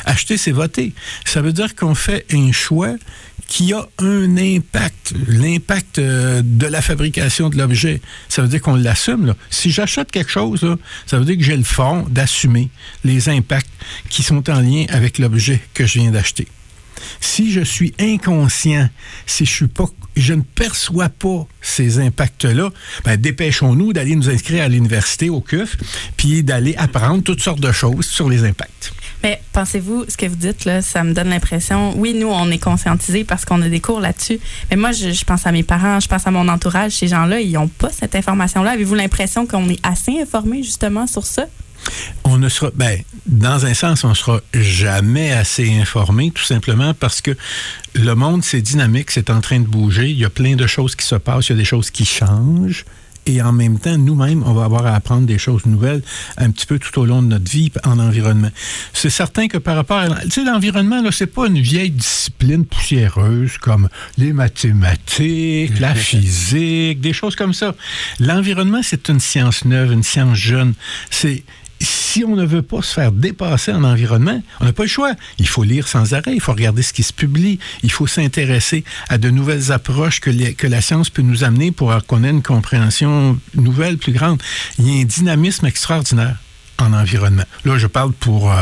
[0.05, 0.93] acheter c'est voter.
[1.25, 2.95] Ça veut dire qu'on fait un choix
[3.47, 8.01] qui a un impact, l'impact euh, de la fabrication de l'objet.
[8.27, 9.25] Ça veut dire qu'on l'assume.
[9.25, 9.35] là.
[9.49, 12.69] Si j'achète quelque chose, là, ça veut dire que j'ai le fond d'assumer
[13.05, 13.71] les impacts
[14.09, 16.47] qui sont en lien avec l'objet que je viens d'acheter
[17.19, 18.89] si je suis inconscient,
[19.25, 22.69] si je ne perçois pas ces impacts-là,
[23.05, 25.77] ben dépêchons-nous d'aller nous inscrire à l'université au CUF,
[26.15, 28.91] puis d'aller apprendre toutes sortes de choses sur les impacts.
[29.23, 32.59] Mais pensez-vous, ce que vous dites, là, ça me donne l'impression, oui, nous, on est
[32.59, 35.99] conscientisés parce qu'on a des cours là-dessus, mais moi, je, je pense à mes parents,
[35.99, 38.71] je pense à mon entourage, ces gens-là, ils n'ont pas cette information-là.
[38.71, 41.47] Avez-vous l'impression qu'on est assez informés, justement, sur ça?
[42.23, 47.21] On ne sera, ben, dans un sens, on sera jamais assez informé, tout simplement parce
[47.21, 47.31] que
[47.93, 50.09] le monde, c'est dynamique, c'est en train de bouger.
[50.09, 52.05] Il y a plein de choses qui se passent, il y a des choses qui
[52.05, 52.85] changent.
[53.27, 56.01] Et en même temps, nous-mêmes, on va avoir à apprendre des choses nouvelles
[56.37, 58.49] un petit peu tout au long de notre vie en environnement.
[58.93, 60.21] C'est certain que par rapport à...
[60.21, 67.01] Tu sais, l'environnement, là, c'est pas une vieille discipline poussiéreuse comme les mathématiques, la physique,
[67.01, 67.75] des choses comme ça.
[68.21, 70.73] L'environnement, c'est une science neuve, une science jeune.
[71.11, 71.43] C'est
[71.79, 75.13] si on ne veut pas se faire dépasser en environnement, on n'a pas le choix.
[75.39, 78.83] Il faut lire sans arrêt, il faut regarder ce qui se publie, il faut s'intéresser
[79.09, 83.39] à de nouvelles approches que, la science peut nous amener pour qu'on ait une compréhension
[83.55, 84.41] nouvelle, plus grande.
[84.79, 86.37] Il y a un dynamisme extraordinaire
[86.79, 87.45] en environnement.
[87.65, 88.55] Là, je parle pour euh,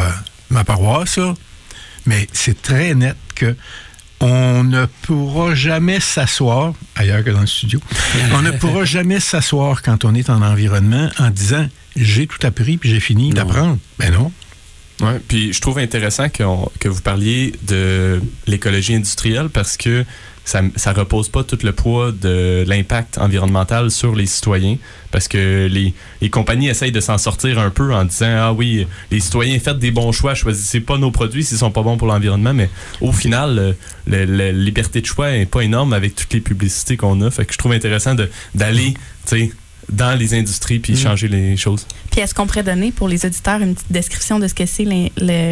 [0.50, 1.20] ma paroisse,
[2.06, 3.56] mais c'est très net que
[4.26, 7.80] on ne pourra jamais s'asseoir, ailleurs que dans le studio,
[8.34, 12.78] on ne pourra jamais s'asseoir quand on est en environnement en disant j'ai tout appris
[12.78, 13.78] puis j'ai fini d'apprendre.
[14.00, 14.32] Ben non.
[15.02, 20.06] Ouais, puis je trouve intéressant que vous parliez de l'écologie industrielle parce que
[20.46, 24.78] ça, ça repose pas tout le poids de l'impact environnemental sur les citoyens
[25.12, 28.86] parce que les, les compagnies essayent de s'en sortir un peu en disant ah oui
[29.12, 32.08] les citoyens faites des bons choix choisissez pas nos produits s'ils sont pas bons pour
[32.08, 32.70] l'environnement mais
[33.02, 33.76] au final
[34.08, 37.32] le- la liberté de choix est pas énorme avec toutes les publicités qu'on a.
[37.32, 38.16] Fait que je trouve intéressant
[38.54, 39.52] d'aller tu sais
[39.92, 43.62] dans les industries puis changer les choses Puis est-ce qu'on pourrait donner pour les auditeurs
[43.62, 44.86] une petite description de ce que c'est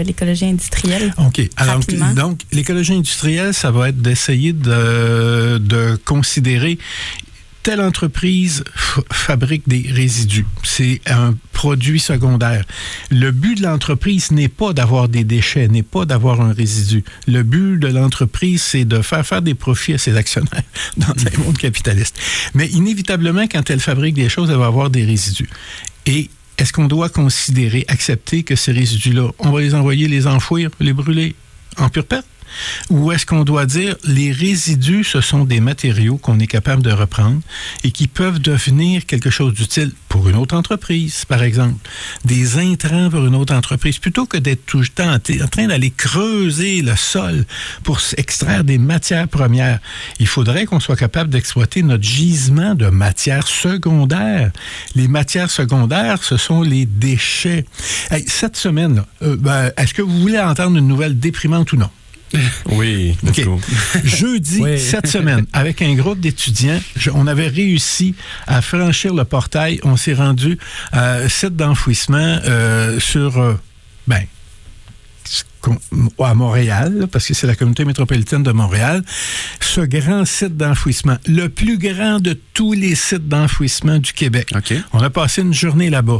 [0.03, 1.13] l'écologie industrielle?
[1.17, 1.41] OK.
[1.57, 2.13] Alors, Rapidement?
[2.13, 6.77] donc, l'écologie industrielle, ça va être d'essayer de, de considérer
[7.63, 8.63] telle entreprise
[9.11, 10.45] fabrique des résidus.
[10.63, 12.65] C'est un produit secondaire.
[13.09, 17.05] Le but de l'entreprise n'est pas d'avoir des déchets, n'est pas d'avoir un résidu.
[17.25, 20.63] Le but de l'entreprise, c'est de faire faire des profits à ses actionnaires
[20.97, 22.19] dans un monde capitaliste.
[22.53, 25.49] Mais inévitablement, quand elle fabrique des choses, elle va avoir des résidus.
[26.05, 30.69] Et est-ce qu'on doit considérer, accepter que ces résidus-là, on va les envoyer, les enfouir,
[30.81, 31.35] les brûler
[31.77, 32.27] en pure perte?
[32.89, 36.91] Ou est-ce qu'on doit dire les résidus, ce sont des matériaux qu'on est capable de
[36.91, 37.41] reprendre
[37.83, 41.77] et qui peuvent devenir quelque chose d'utile pour une autre entreprise, par exemple,
[42.23, 45.89] des intrants pour une autre entreprise, plutôt que d'être tout le temps en train d'aller
[45.89, 47.45] creuser le sol
[47.83, 49.79] pour extraire des matières premières.
[50.19, 54.51] Il faudrait qu'on soit capable d'exploiter notre gisement de matières secondaires.
[54.95, 57.65] Les matières secondaires, ce sont les déchets.
[58.27, 61.89] Cette semaine, euh, ben, est-ce que vous voulez entendre une nouvelle déprimante ou non?
[62.71, 63.45] Oui, let's OK.
[63.45, 63.61] go.
[64.03, 64.79] Jeudi, Oui.
[64.79, 66.79] cette semaine, avec un groupe d'étudiants,
[67.13, 68.15] on avait réussi
[68.47, 69.79] à franchir le portail.
[69.83, 70.57] On s'est rendu
[70.91, 73.53] à un site d'enfouissement euh, sur, euh,
[74.07, 74.23] ben,
[76.19, 79.01] à Montréal, là, parce que c'est la communauté métropolitaine de Montréal,
[79.61, 84.49] ce grand site d'enfouissement, le plus grand de tous les sites d'enfouissement du Québec.
[84.55, 84.73] OK.
[84.91, 86.19] On a passé une journée là-bas.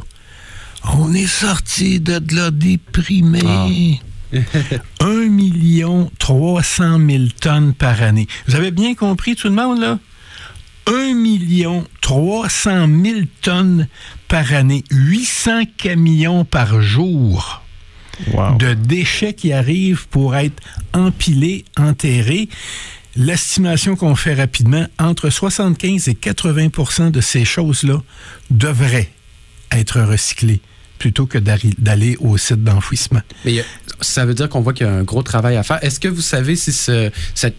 [0.93, 3.99] On est sorti de là déprimé.
[4.99, 8.27] 1 million 300 000 tonnes par année.
[8.47, 9.99] Vous avez bien compris tout le monde, là?
[10.87, 13.87] 1 million 300 000 tonnes
[14.27, 14.83] par année.
[14.91, 17.59] 800 camions par jour
[18.31, 18.57] Wow.
[18.59, 20.61] de déchets qui arrivent pour être
[20.93, 22.47] empilés, enterrés.
[23.15, 27.97] L'estimation qu'on fait rapidement, entre 75 et 80% de ces choses-là
[28.51, 29.09] devraient
[29.71, 30.61] être recyclées
[31.03, 33.19] plutôt que d'aller au site d'enfouissement.
[33.43, 33.63] Mais a-
[33.99, 35.79] ça veut dire qu'on voit qu'il y a un gros travail à faire.
[35.83, 37.57] Est-ce que vous savez si ce- cette,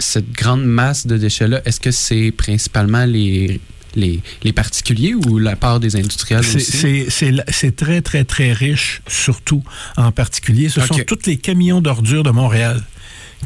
[0.00, 3.60] cette grande masse de déchets-là, est-ce que c'est principalement les,
[3.94, 7.06] les, les particuliers ou la part des industriels C'est- aussi?
[7.52, 9.62] C'est très, très, très riche, surtout
[9.96, 10.68] en particulier.
[10.68, 12.82] Ce sont tous les camions d'ordures de Montréal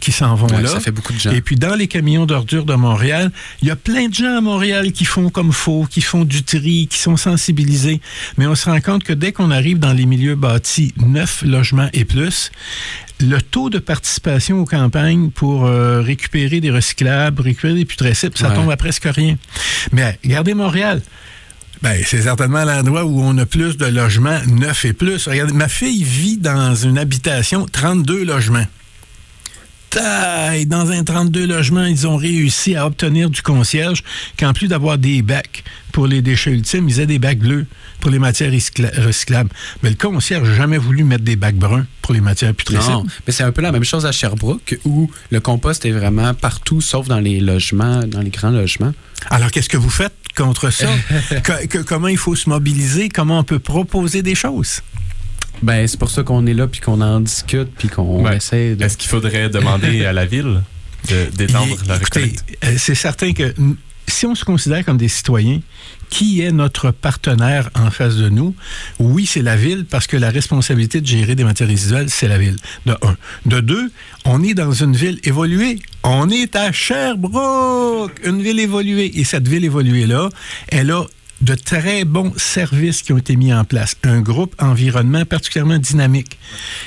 [0.00, 0.68] qui s'en vont Ouais, là.
[0.68, 1.30] ça fait beaucoup de gens.
[1.30, 3.30] Et puis dans les camions d'ordures de Montréal,
[3.62, 6.42] il y a plein de gens à Montréal qui font comme faux, qui font du
[6.42, 8.00] tri, qui sont sensibilisés.
[8.38, 11.88] Mais on se rend compte que dès qu'on arrive dans les milieux bâtis, neuf logements
[11.92, 12.50] et plus,
[13.20, 18.48] le taux de participation aux campagnes pour euh, récupérer des recyclables, récupérer des putrécides, ça
[18.48, 18.54] Ouais.
[18.54, 19.36] tombe à presque rien.
[19.92, 21.02] Mais regardez Montréal.
[21.82, 25.26] Ben, c'est certainement l'endroit où on a plus de logements neufs et plus.
[25.28, 28.66] Regardez, ma fille vit dans une habitation 32 logements.
[29.90, 34.04] Taille, dans un 32 logements, ils ont réussi à obtenir du concierge
[34.38, 37.66] qu'en plus d'avoir des bacs pour les déchets ultimes, ils aient des bacs bleus
[38.00, 39.50] pour les matières recycla- recyclables.
[39.82, 42.90] Mais le concierge n'a jamais voulu mettre des bacs bruns pour les matières putrécides.
[42.90, 46.34] Non, mais c'est un peu la même chose à Sherbrooke où le compost est vraiment
[46.34, 48.92] partout sauf dans les logements, dans les grands logements.
[49.28, 50.86] Alors, qu'est-ce que vous faites contre ça?
[51.42, 53.08] Que- que- comment il faut se mobiliser?
[53.08, 54.82] Comment on peut proposer des choses?
[55.62, 58.84] Ben, c'est pour ça qu'on est là puis qu'on en discute puis qu'on essaie de
[58.84, 60.62] Est-ce qu'il faudrait demander à la ville
[61.34, 62.44] d'étendre la récolte?
[62.64, 63.54] euh, c'est certain que
[64.06, 65.60] si on se considère comme des citoyens,
[66.10, 68.54] qui est notre partenaire en face de nous?
[68.98, 72.36] Oui, c'est la ville, parce que la responsabilité de gérer des matières résiduelles, c'est la
[72.36, 73.16] ville, de un.
[73.46, 73.90] De deux,
[74.24, 75.78] on est dans une ville évoluée.
[76.02, 79.18] On est à Sherbrooke, une ville évoluée.
[79.20, 80.28] Et cette ville évoluée-là,
[80.68, 81.04] elle a
[81.40, 83.96] de très bons services qui ont été mis en place.
[84.02, 86.38] Un groupe environnement particulièrement dynamique.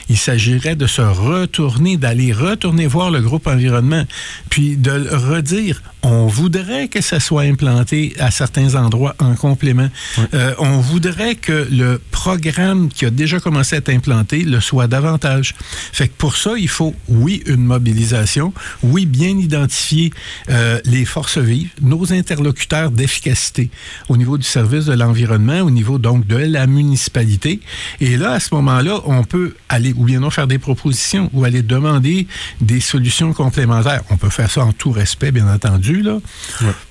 [0.10, 4.04] Il s'agirait de se retourner, d'aller retourner voir le groupe environnement,
[4.50, 5.82] puis de redire.
[6.06, 9.88] On voudrait que ça soit implanté à certains endroits en complément.
[10.34, 14.88] Euh, on voudrait que le programme qui a déjà commencé à être implanté le soit
[14.88, 15.56] davantage.
[15.94, 20.12] Fait que pour ça, il faut, oui, une mobilisation, oui, bien identifier
[20.50, 23.70] euh, les forces vives, nos interlocuteurs d'efficacité
[24.10, 27.62] au niveau du service de l'environnement, au niveau donc de la municipalité.
[28.02, 31.46] Et là, à ce moment-là, on peut aller, ou bien non, faire des propositions ou
[31.46, 32.28] aller demander
[32.60, 34.02] des solutions complémentaires.
[34.10, 35.93] On peut faire ça en tout respect, bien entendu.
[36.02, 36.20] Là.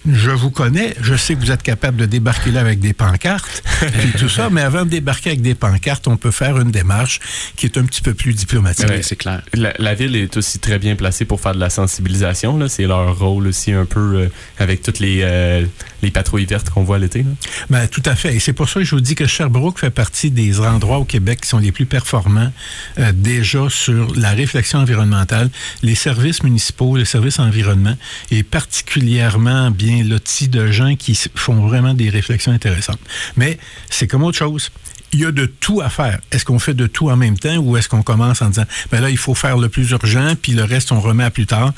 [0.06, 3.62] Je vous connais, je sais que vous êtes capable de débarquer là avec des pancartes,
[3.80, 7.20] puis tout ça, mais avant de débarquer avec des pancartes, on peut faire une démarche
[7.56, 8.86] qui est un petit peu plus diplomatique.
[8.88, 9.42] Oui, c'est clair.
[9.54, 12.56] La, la ville est aussi très bien placée pour faire de la sensibilisation.
[12.58, 12.68] là.
[12.68, 15.64] C'est leur rôle aussi un peu euh, avec toutes les, euh,
[16.02, 17.24] les patrouilles vertes qu'on voit l'été.
[17.70, 18.34] Ben, tout à fait.
[18.34, 21.04] Et c'est pour ça que je vous dis que Sherbrooke fait partie des endroits au
[21.04, 22.52] Québec qui sont les plus performants
[22.98, 25.50] euh, déjà sur la réflexion environnementale.
[25.82, 27.96] Les services municipaux, le service environnement
[28.30, 33.00] est particulièrement bien loti de gens qui font vraiment des réflexions intéressantes.
[33.36, 34.70] Mais c'est comme autre chose.
[35.14, 36.20] Il y a de tout à faire.
[36.30, 39.00] Est-ce qu'on fait de tout en même temps ou est-ce qu'on commence en disant, ben
[39.02, 41.72] là, il faut faire le plus urgent, puis le reste, on remet à plus tard?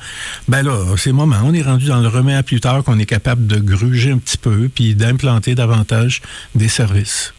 [0.47, 1.40] Ben là, c'est le moment.
[1.44, 4.18] On est rendu dans le remet à plus tard qu'on est capable de gruger un
[4.18, 6.23] petit peu, puis d'implanter davantage
[6.55, 7.35] des services.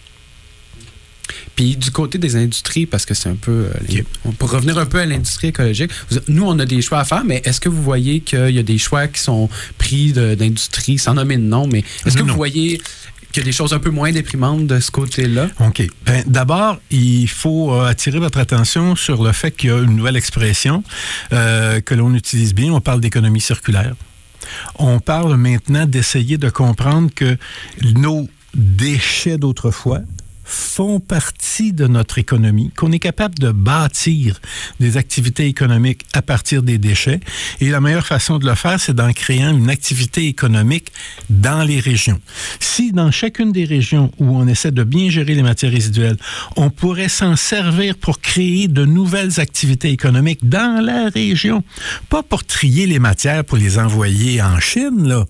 [1.55, 3.69] Puis du côté des industries, parce que c'est un peu.
[3.73, 4.01] euh,
[4.37, 5.89] Pour revenir un peu à l'industrie écologique,
[6.27, 8.63] nous, on a des choix à faire, mais est-ce que vous voyez qu'il y a
[8.63, 12.27] des choix qui sont pris d'industrie, sans nommer de nom, mais est-ce que Non.
[12.27, 12.81] vous voyez
[13.35, 15.49] qu'il y a des choses un peu moins déprimantes de ce côté-là.
[15.59, 15.85] OK.
[16.05, 19.97] Ben, D'abord, il faut euh, attirer votre attention sur le fait qu'il y a une
[19.97, 20.85] nouvelle expression
[21.33, 22.71] euh, que l'on utilise bien.
[22.71, 23.93] On parle d'économie circulaire.
[24.75, 27.35] On parle maintenant d'essayer de comprendre que
[27.81, 29.99] nos déchets d'autrefois
[30.45, 34.39] font partie de notre économie, qu'on est capable de bâtir
[34.79, 37.19] des activités économiques à partir des déchets.
[37.59, 40.91] Et la meilleure façon de le faire, c'est d'en créant une activité économique
[41.29, 42.19] dans les régions.
[42.59, 46.17] Si dans chacune des régions où on essaie de bien gérer les matières résiduelles,
[46.55, 51.63] on pourrait s'en servir pour créer de nouvelles activités économiques dans la région,
[52.09, 55.25] pas pour trier les matières pour les envoyer en Chine, là,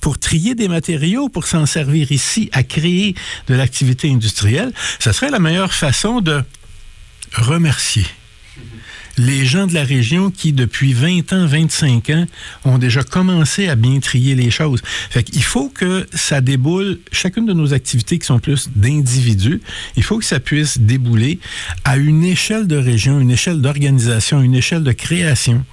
[0.00, 3.14] pour trier des matériaux, pour s'en servir ici à créer
[3.48, 6.42] de l'activité industrielle, ce serait la meilleure façon de
[7.34, 8.06] remercier
[9.20, 12.26] les gens de la région qui, depuis 20 ans, 25 ans,
[12.64, 14.80] ont déjà commencé à bien trier les choses.
[15.10, 19.60] Fait qu'il faut que ça déboule, chacune de nos activités qui sont plus d'individus,
[19.96, 21.38] il faut que ça puisse débouler
[21.84, 25.64] à une échelle de région, une échelle d'organisation, une échelle de création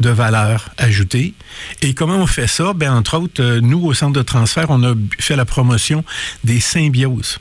[0.00, 1.34] de valeur ajoutée.
[1.82, 2.72] Et comment on fait ça?
[2.72, 6.04] Ben, entre autres, euh, nous, au centre de transfert, on a fait la promotion
[6.44, 7.38] des symbioses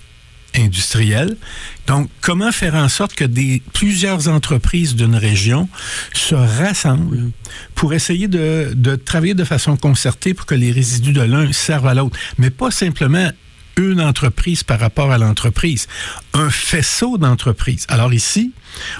[0.56, 1.38] industrielles.
[1.86, 5.70] Donc, comment faire en sorte que des, plusieurs entreprises d'une région
[6.14, 7.32] se rassemblent
[7.76, 11.88] pour essayer de, de travailler de façon concertée pour que les résidus de l'un servent
[11.88, 13.30] à l'autre, mais pas simplement
[13.78, 15.88] une entreprise par rapport à l'entreprise,
[16.34, 17.86] un faisceau d'entreprises.
[17.88, 18.52] Alors ici,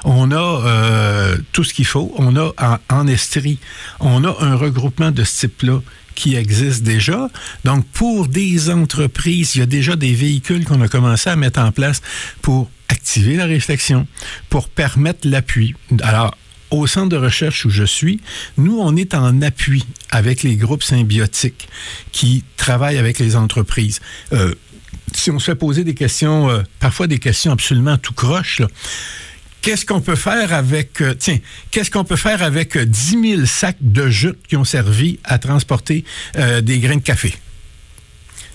[0.06, 2.14] on a euh, tout ce qu'il faut.
[2.18, 2.54] On a
[2.90, 3.60] en, Estrie,
[4.00, 5.82] on a un regroupement de ce type-là
[6.16, 7.30] qui existe déjà.
[7.64, 11.60] Donc, pour des entreprises, il y a déjà des véhicules qu'on a commencé à mettre
[11.60, 12.02] en place
[12.42, 14.08] pour activer la réflexion,
[14.50, 15.76] pour permettre l'appui.
[16.02, 16.36] Alors,
[16.72, 18.20] au centre de recherche où je suis,
[18.58, 21.70] nous, on est en appui avec les groupes symbiotiques
[22.12, 24.02] qui travaillent avec les entreprises.
[24.34, 24.54] Euh,
[25.14, 28.62] si on se fait poser des questions, euh, parfois des questions absolument tout croche,
[29.62, 31.40] Qu'est-ce qu'on peut faire avec, euh, tiens,
[31.72, 35.40] qu'est-ce qu'on peut faire avec euh, 10 000 sacs de jute qui ont servi à
[35.40, 36.06] transporter
[36.38, 37.34] euh, des grains de café?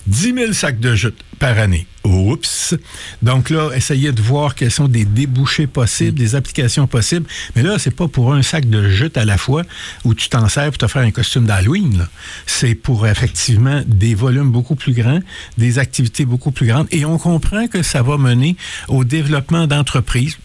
[0.07, 1.87] 10 000 sacs de jute par année.
[2.03, 2.75] Oups!
[3.21, 7.25] Donc là, essayez de voir quels sont des débouchés possibles, des applications possibles.
[7.55, 9.63] Mais là, c'est pas pour un sac de jute à la fois
[10.03, 12.07] où tu t'en sers pour te faire un costume d'Halloween.
[12.45, 15.19] C'est pour effectivement des volumes beaucoup plus grands,
[15.57, 16.87] des activités beaucoup plus grandes.
[16.91, 18.57] Et on comprend que ça va mener
[18.89, 20.37] au développement d'entreprises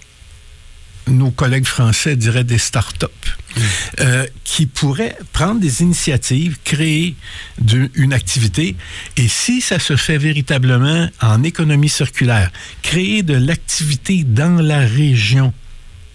[1.09, 3.13] nos collègues français diraient des start-up,
[4.01, 7.17] euh, qui pourraient prendre des initiatives, créer
[7.95, 8.77] une activité,
[9.17, 12.51] et si ça se fait véritablement en économie circulaire,
[12.83, 15.53] créer de l'activité dans la région,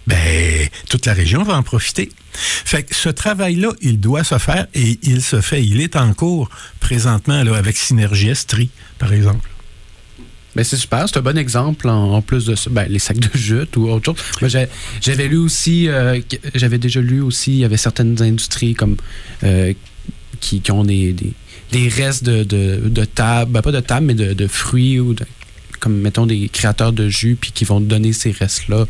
[0.06, 2.10] ben, toute la région va en profiter.
[2.32, 5.64] Fait que ce travail-là, il doit se faire et il se fait.
[5.64, 9.48] Il est en cours présentement là, avec Synergie Estrie, par exemple.
[10.56, 12.70] Ben, c'est super, c'est un bon exemple en, plus de ça.
[12.70, 14.48] Ben, les sacs de jute ou autre chose.
[14.50, 14.68] J'ai-
[15.00, 16.20] j'avais lu aussi, euh,
[16.54, 18.96] j'avais déjà lu aussi, il y avait certaines industries comme
[19.42, 19.72] euh,
[20.40, 23.04] qui, qui ont des, des, restes de, de, de
[23.48, 25.24] ben, pas de table, mais de, de fruits ou de-
[25.84, 28.86] comme mettons des créateurs de jus puis qui vont donner ces restes-là.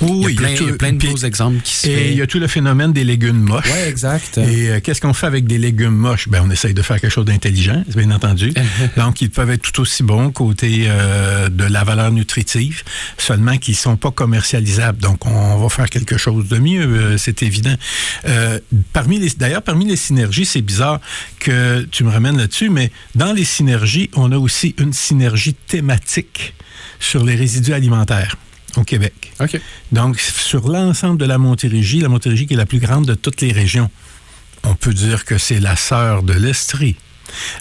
[0.00, 1.88] Oui, il y a plein, tout- il y a plein de beaux exemples qui se
[1.88, 3.70] Et il y a tout le phénomène des légumes moches.
[3.70, 4.38] Ouais, exact.
[4.38, 6.28] Et euh, qu'est-ce qu'on fait avec des légumes moches?
[6.28, 8.52] Ben, on essaye de faire quelque chose d'intelligent, bien entendu.
[8.96, 12.82] Donc, ils peuvent être tout aussi bons côté euh, de la valeur nutritive,
[13.18, 14.98] seulement qu'ils sont pas commercialisables.
[15.02, 17.74] Donc, on va faire quelque chose de mieux, euh, c'est évident.
[18.92, 21.00] Parmi les, d'ailleurs, parmi les synergies, c'est bizarre
[21.40, 26.37] que tu me ramènes là-dessus, mais dans les synergies, on a aussi une synergie thématique
[27.00, 28.36] sur les résidus alimentaires
[28.76, 29.32] au Québec.
[29.40, 29.60] OK.
[29.92, 33.40] Donc, sur l'ensemble de la Montérégie, la Montérégie qui est la plus grande de toutes
[33.40, 33.90] les régions,
[34.64, 36.96] on peut dire que c'est la sœur de l'Estrie.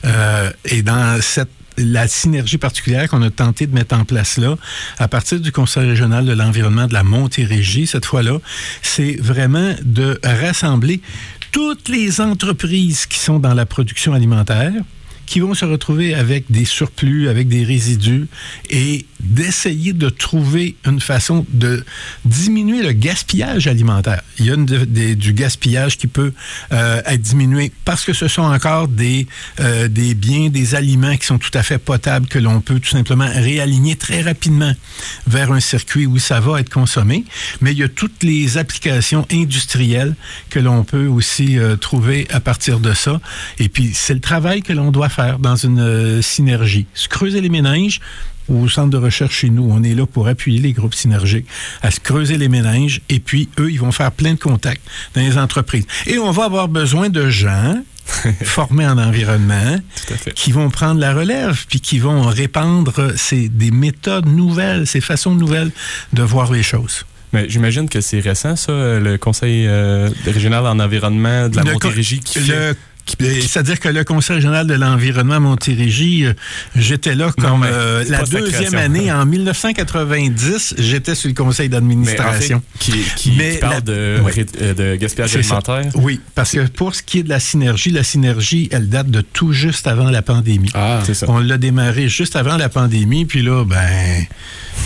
[0.05, 4.55] Euh, et dans cette la synergie particulière qu'on a tenté de mettre en place là,
[4.97, 8.39] à partir du Conseil régional de l'environnement de la Montérégie, cette fois-là,
[8.81, 11.01] c'est vraiment de rassembler
[11.51, 14.73] toutes les entreprises qui sont dans la production alimentaire,
[15.25, 18.27] qui vont se retrouver avec des surplus, avec des résidus,
[18.69, 21.83] et d'essayer de trouver une façon de
[22.25, 24.21] diminuer le gaspillage alimentaire.
[24.39, 26.33] Il y a une du gaspillage qui peut
[26.71, 29.27] euh, être diminué parce que ce sont encore des,
[29.59, 32.89] euh, des biens, des aliments qui sont tout à fait potables que l'on peut tout
[32.89, 34.73] simplement réaligner très rapidement
[35.25, 37.25] vers un circuit où ça va être consommé.
[37.61, 40.15] Mais il y a toutes les applications industrielles
[40.49, 43.19] que l'on peut aussi euh, trouver à partir de ça.
[43.59, 46.85] Et puis, c'est le travail que l'on doit faire dans une synergie.
[46.93, 47.99] Se creuser les méninges,
[48.49, 51.47] au centre de recherche chez nous, on est là pour appuyer les groupes synergiques
[51.81, 54.81] à se creuser les méninges et puis eux, ils vont faire plein de contacts
[55.15, 55.85] dans les entreprises.
[56.05, 57.81] Et on va avoir besoin de gens
[58.43, 59.75] formés en environnement
[60.35, 65.35] qui vont prendre la relève puis qui vont répandre ces, des méthodes nouvelles, ces façons
[65.35, 65.71] nouvelles
[66.13, 67.05] de voir les choses.
[67.33, 71.73] Mais j'imagine que c'est récent, ça, le Conseil euh, régional en environnement de la Le
[71.73, 72.69] Montérégie qui fait...
[72.69, 72.75] Le-
[73.19, 76.33] C'est-à-dire que le Conseil régional de l'environnement à Montérégie, euh,
[76.75, 79.11] j'étais là comme euh, la deuxième année.
[79.11, 82.61] En 1990, j'étais sur le conseil en d'administration.
[82.77, 84.31] fait, qui, qui- Mais qui parle la- de, Oui.
[84.61, 85.37] euh, de gaspillage ça.
[85.39, 85.91] alimentaire?
[85.95, 89.21] Oui, parce que pour ce qui est de la synergie, la synergie, elle date de
[89.21, 90.69] tout juste avant la pandémie.
[90.73, 91.25] Ah, C'est ça.
[91.29, 94.25] On l'a démarré juste avant la pandémie, puis là, ben,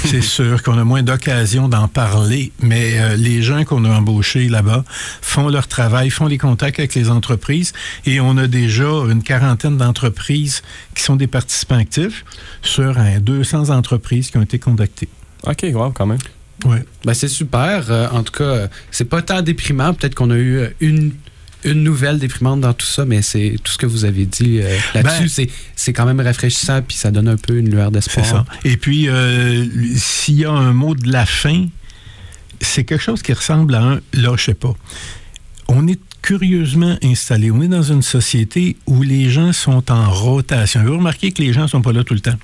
[0.06, 4.50] c'est sûr qu'on a moins d'occasion d'en parler, mais euh, les gens qu'on a embauchés
[4.50, 4.84] là-bas
[5.22, 7.74] font leur travail, font les contacts avec les entreprises,
[8.06, 10.62] et on a déjà une quarantaine d'entreprises
[10.96, 12.26] qui sont des participants actifs
[12.62, 15.10] sur hein, 200 entreprises qui ont été contactées.
[15.44, 16.20] OK, wow, quand même.
[16.66, 16.84] Ouais.
[17.06, 17.86] Ben, c'est super.
[17.90, 19.94] Euh, en tout cas, c'est pas tant déprimant.
[19.94, 21.14] Peut-être qu'on a eu une,
[21.64, 24.78] une nouvelle déprimante dans tout ça, mais c'est tout ce que vous avez dit euh,
[24.94, 25.24] là-dessus.
[25.24, 28.26] Ben- c'est, c'est quand même rafraîchissant, puis ça donne un peu une lueur d'espoir.
[28.26, 28.46] C'est ça.
[28.64, 31.68] Et puis, euh, s'il y a un mot de la fin,
[32.60, 34.74] c'est quelque chose qui ressemble à un lâchez pas.
[35.68, 37.52] On est curieusement installé.
[37.52, 40.84] On est dans une société où les gens sont en rotation.
[40.84, 42.36] Vous remarquez que les gens sont pas là tout le temps.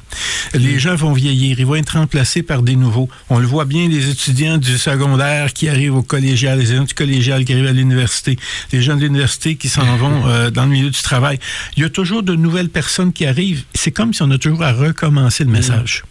[0.54, 3.10] Les gens vont vieillir, ils vont être remplacés par des nouveaux.
[3.30, 6.94] On le voit bien, les étudiants du secondaire qui arrivent au collégial, les étudiants du
[6.94, 8.38] collégial qui arrivent à l'université,
[8.72, 11.40] les gens de l'université qui s'en vont euh, dans le milieu du travail.
[11.76, 13.64] Il y a toujours de nouvelles personnes qui arrivent.
[13.74, 16.04] C'est comme si on a toujours à recommencer le message.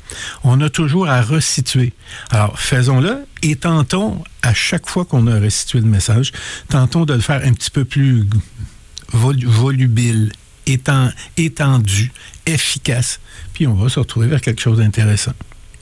[0.45, 1.93] On a toujours à resituer.
[2.31, 6.33] Alors, faisons-le et tentons, à chaque fois qu'on a restitué le message,
[6.69, 8.27] tentons de le faire un petit peu plus
[9.13, 10.33] vol- volubile,
[10.67, 12.13] éten- étendu,
[12.47, 13.21] efficace.
[13.53, 15.33] Puis on va se retrouver vers quelque chose d'intéressant.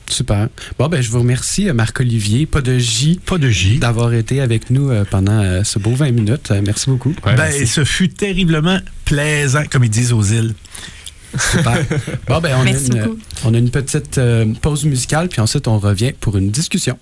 [0.07, 0.49] Super.
[0.79, 3.79] Bon, ben, je vous remercie, euh, Marc-Olivier, pas de J, Pas de J.
[3.79, 6.53] d'avoir été avec nous euh, pendant euh, ce beau 20 minutes.
[6.65, 7.09] Merci beaucoup.
[7.25, 7.67] Ouais, ben, merci.
[7.67, 10.55] ce fut terriblement plaisant, comme ils disent aux îles.
[11.39, 11.79] Super.
[12.29, 13.19] Bon, ben, on, a une, beaucoup.
[13.45, 16.99] on a une petite euh, pause musicale, puis ensuite, on revient pour une discussion.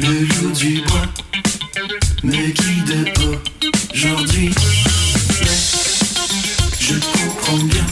[0.00, 1.06] Le loup du bois
[2.22, 3.12] me guide
[3.92, 4.50] aujourd'hui.
[5.40, 5.58] Mais
[6.78, 7.86] je comprends bien,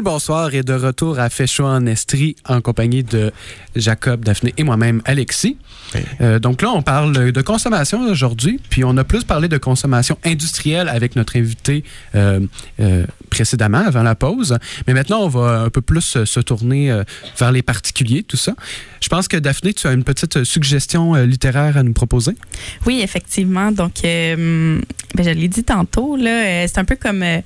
[0.00, 3.32] le bonsoir et de retour à chaud en Estrie en compagnie de
[3.76, 5.58] Jacob, Daphné et moi-même, Alexis.
[6.22, 10.16] Euh, donc là, on parle de consommation aujourd'hui, puis on a plus parlé de consommation
[10.24, 11.84] industrielle avec notre invité
[12.14, 12.40] euh,
[12.80, 14.56] euh, précédemment, avant la pause.
[14.86, 17.04] Mais maintenant, on va un peu plus se tourner euh,
[17.38, 18.54] vers les particuliers, tout ça.
[19.02, 22.32] Je pense que Daphné, tu as une petite suggestion euh, littéraire à nous proposer?
[22.86, 23.70] Oui, effectivement.
[23.70, 24.80] Donc, euh,
[25.14, 27.40] ben, je l'ai dit tantôt, là, euh, c'est un peu comme, euh,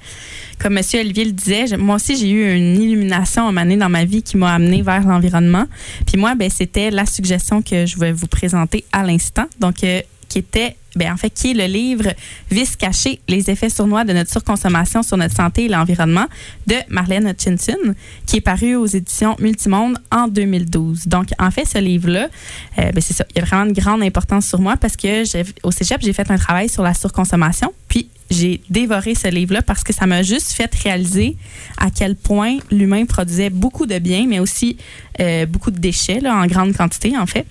[0.59, 0.85] comme M.
[0.95, 1.77] Olivier le disait.
[1.79, 5.07] Moi aussi, j'ai eu une illumination à un dans ma vie qui m'a amené vers
[5.07, 5.65] l'environnement.
[6.07, 9.47] Puis moi, ben, c'était la suggestion que je vais vous présenter à l'instant.
[9.61, 10.01] Donc, euh,
[10.35, 12.13] qui était, ben, en fait, qui est le livre
[12.51, 16.27] Vice caché, les effets sournois de notre surconsommation sur notre santé et l'environnement
[16.67, 17.95] de Marlène Hutchinson,
[18.27, 21.07] qui est paru aux éditions Multimonde en 2012.
[21.07, 22.29] Donc, en fait, ce livre-là,
[22.81, 25.23] euh, ben, c'est il a vraiment une grande importance sur moi parce que
[25.63, 29.85] au cégep, j'ai fait un travail sur la surconsommation, puis j'ai dévoré ce livre-là parce
[29.85, 31.37] que ça m'a juste fait réaliser
[31.79, 34.77] à quel point l'humain produisait beaucoup de biens, mais aussi
[35.21, 37.47] euh, beaucoup de déchets là, en grande quantité, en fait.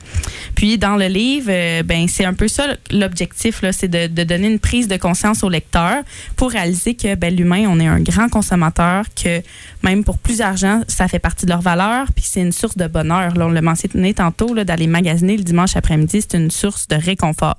[0.56, 4.60] Puis dans le livre, euh, ben c'est un peu ça l'objectif, c'est de, donner une
[4.60, 6.04] prise de conscience au lecteur
[6.36, 9.42] pour réaliser que ben, l'humain, on est un grand consommateur, que
[9.82, 12.88] même pour plusieurs gens, ça fait partie de leur valeur, puis c'est une source de
[12.88, 13.36] bonheur.
[13.36, 17.58] Là, on l'a mentionné tantôt, d'aller magasiner le dimanche après-midi, c'est une source de réconfort.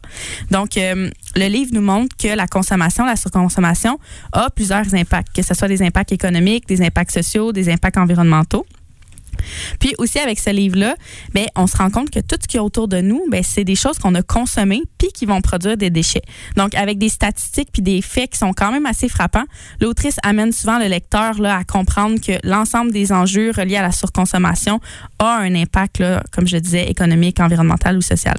[0.50, 3.98] Donc, euh, le livre nous montre que la consommation, la surconsommation
[4.32, 8.66] a plusieurs impacts, que ce soit des impacts économiques, des impacts sociaux, des impacts environnementaux.
[9.80, 10.96] Puis aussi avec ce livre-là,
[11.32, 13.64] ben, on se rend compte que tout ce qui est autour de nous, ben, c'est
[13.64, 16.22] des choses qu'on a consommées puis qui vont produire des déchets.
[16.56, 19.44] Donc avec des statistiques puis des faits qui sont quand même assez frappants,
[19.80, 23.92] l'autrice amène souvent le lecteur là, à comprendre que l'ensemble des enjeux reliés à la
[23.92, 24.80] surconsommation
[25.18, 28.36] a un impact, là, comme je disais, économique, environnemental ou social.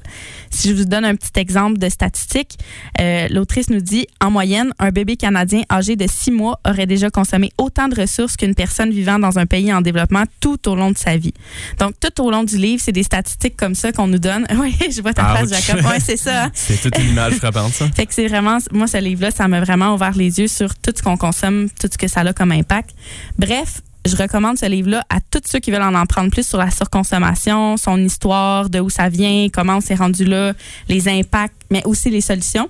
[0.49, 2.57] Si je vous donne un petit exemple de statistiques,
[2.99, 7.09] euh, l'autrice nous dit en moyenne, un bébé canadien âgé de six mois aurait déjà
[7.09, 10.84] consommé autant de ressources qu'une personne vivant dans un pays en développement tout au long
[10.91, 11.33] de sa vie.
[11.79, 14.45] Donc, tout au long du livre, c'est des statistiques comme ça qu'on nous donne.
[14.55, 15.65] Oui, je vois ta face, Ouch.
[15.65, 15.85] Jacob.
[15.85, 16.49] Oui, c'est ça.
[16.53, 17.87] C'est toute une image frappante, ça.
[17.95, 20.93] Fait que c'est vraiment, moi, ce livre-là, ça m'a vraiment ouvert les yeux sur tout
[20.95, 22.91] ce qu'on consomme, tout ce que ça a comme impact.
[23.37, 26.69] Bref, je recommande ce livre-là à tous ceux qui veulent en apprendre plus sur la
[26.69, 30.53] surconsommation, son histoire, de où ça vient, comment on s'est rendu là,
[30.87, 32.69] les impacts, mais aussi les solutions.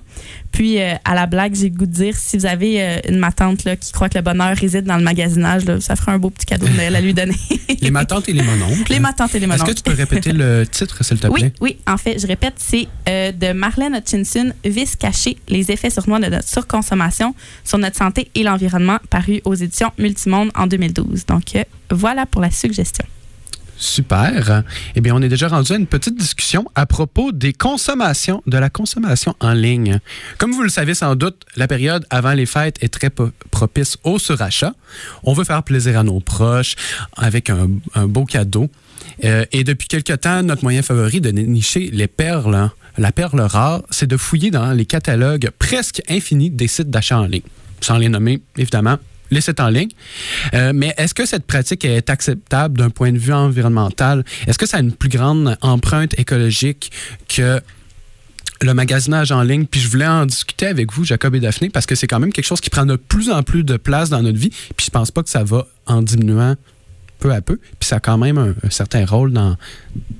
[0.52, 3.18] Puis, euh, à la blague, j'ai le goût de dire, si vous avez euh, une
[3.18, 6.18] matante là, qui croit que le bonheur réside dans le magasinage, là, ça fera un
[6.18, 7.36] beau petit cadeau de Noël à lui donner.
[7.80, 8.90] Les matantes et les mononcles.
[8.90, 9.70] les matantes et les Est-ce mononcles.
[9.74, 11.52] que tu peux répéter le titre, s'il te plaît?
[11.60, 15.90] Oui, oui, en fait, je répète, c'est euh, de Marlène Hutchinson, Vice caché, les effets
[15.90, 17.34] sournois de notre surconsommation
[17.64, 21.26] sur notre santé et l'environnement, paru aux éditions Multimonde en 2012.
[21.26, 23.04] Donc, euh, voilà pour la suggestion.
[23.78, 24.62] Super.
[24.94, 28.56] Eh bien, on est déjà rendu à une petite discussion à propos des consommations, de
[28.56, 30.00] la consommation en ligne.
[30.38, 33.10] Comme vous le savez sans doute, la période avant les fêtes est très
[33.50, 34.74] propice au surachat.
[35.24, 36.74] On veut faire plaisir à nos proches
[37.16, 37.68] avec un,
[38.06, 38.70] beau cadeau.
[39.24, 43.82] Euh, et depuis quelque temps, notre moyen favori de nicher les perles, la perle rare,
[43.90, 47.42] c'est de fouiller dans les catalogues presque infinis des sites d'achat en ligne.
[47.80, 48.96] Sans les nommer, évidemment,
[49.40, 49.90] sites en ligne.
[50.54, 54.24] Euh, mais est-ce que cette pratique est acceptable d'un point de vue environnemental?
[54.46, 56.90] Est-ce que ça a une plus grande empreinte écologique
[57.28, 57.60] que
[58.62, 59.66] le magasinage en ligne?
[59.66, 62.32] Puis je voulais en discuter avec vous, Jacob et Daphné, parce que c'est quand même
[62.32, 64.50] quelque chose qui prend de plus en plus de place dans notre vie.
[64.76, 66.56] Puis je pense pas que ça va en diminuant
[67.18, 67.56] peu à peu.
[67.78, 69.56] Puis ça a quand même un, un certain rôle dans,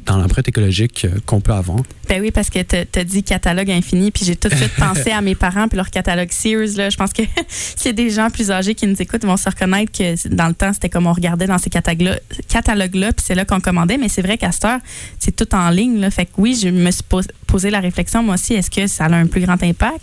[0.06, 1.78] dans l'empreinte écologique euh, qu'on peut avoir.
[2.08, 5.10] Ben oui, parce que tu as dit catalogue infini, puis j'ai tout de suite pensé
[5.10, 6.76] à mes parents puis leur catalogue Sears.
[6.76, 6.90] Là.
[6.90, 9.48] Je pense que s'il y a des gens plus âgés qui nous écoutent, vont se
[9.48, 13.44] reconnaître que dans le temps, c'était comme on regardait dans ces catalogues-là, puis c'est là
[13.44, 13.98] qu'on commandait.
[13.98, 14.80] Mais c'est vrai qu'à cette heure,
[15.18, 16.00] c'est tout en ligne.
[16.00, 16.10] Là.
[16.10, 19.04] Fait que oui, je me suis pos- posé la réflexion, moi aussi, est-ce que ça
[19.06, 20.00] a un plus grand impact?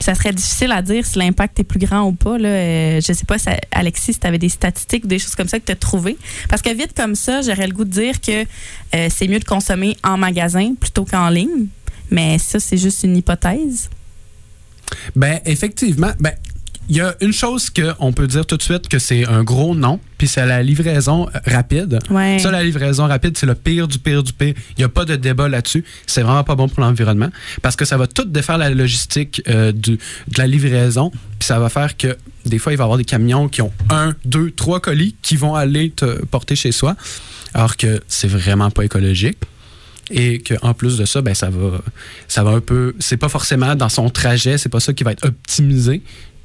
[0.00, 2.38] Ça serait difficile à dire si l'impact est plus grand ou pas.
[2.38, 2.48] Là.
[2.48, 3.36] Euh, je sais pas,
[3.70, 6.16] Alexis, si tu avais des statistiques ou des choses comme ça que tu as trouvées.
[6.48, 8.44] Parce que vite comme ça, j'aurais le goût de dire que
[8.94, 11.66] euh, c'est mieux de consommer en magasin plutôt qu'en ligne.
[12.10, 13.90] Mais ça, c'est juste une hypothèse.
[15.14, 16.32] Ben, effectivement, ben,
[16.88, 19.74] il y a une chose qu'on peut dire tout de suite que c'est un gros
[19.74, 22.00] non, puis c'est la livraison rapide.
[22.10, 22.38] Ouais.
[22.40, 24.54] Ça, la livraison rapide, c'est le pire du pire du pire.
[24.76, 25.84] Il n'y a pas de débat là-dessus.
[26.06, 27.30] C'est vraiment pas bon pour l'environnement
[27.62, 31.10] parce que ça va tout défaire la logistique euh, du, de la livraison.
[31.38, 33.72] Puis ça va faire que des fois, il va y avoir des camions qui ont
[33.88, 36.96] un, deux, trois colis qui vont aller te porter chez soi,
[37.54, 39.38] alors que c'est vraiment pas écologique.
[40.12, 41.80] Et qu'en plus de ça, ben, ça va,
[42.26, 42.96] ça va un peu.
[42.98, 46.02] C'est pas forcément dans son trajet, c'est pas ça qui va être optimisé.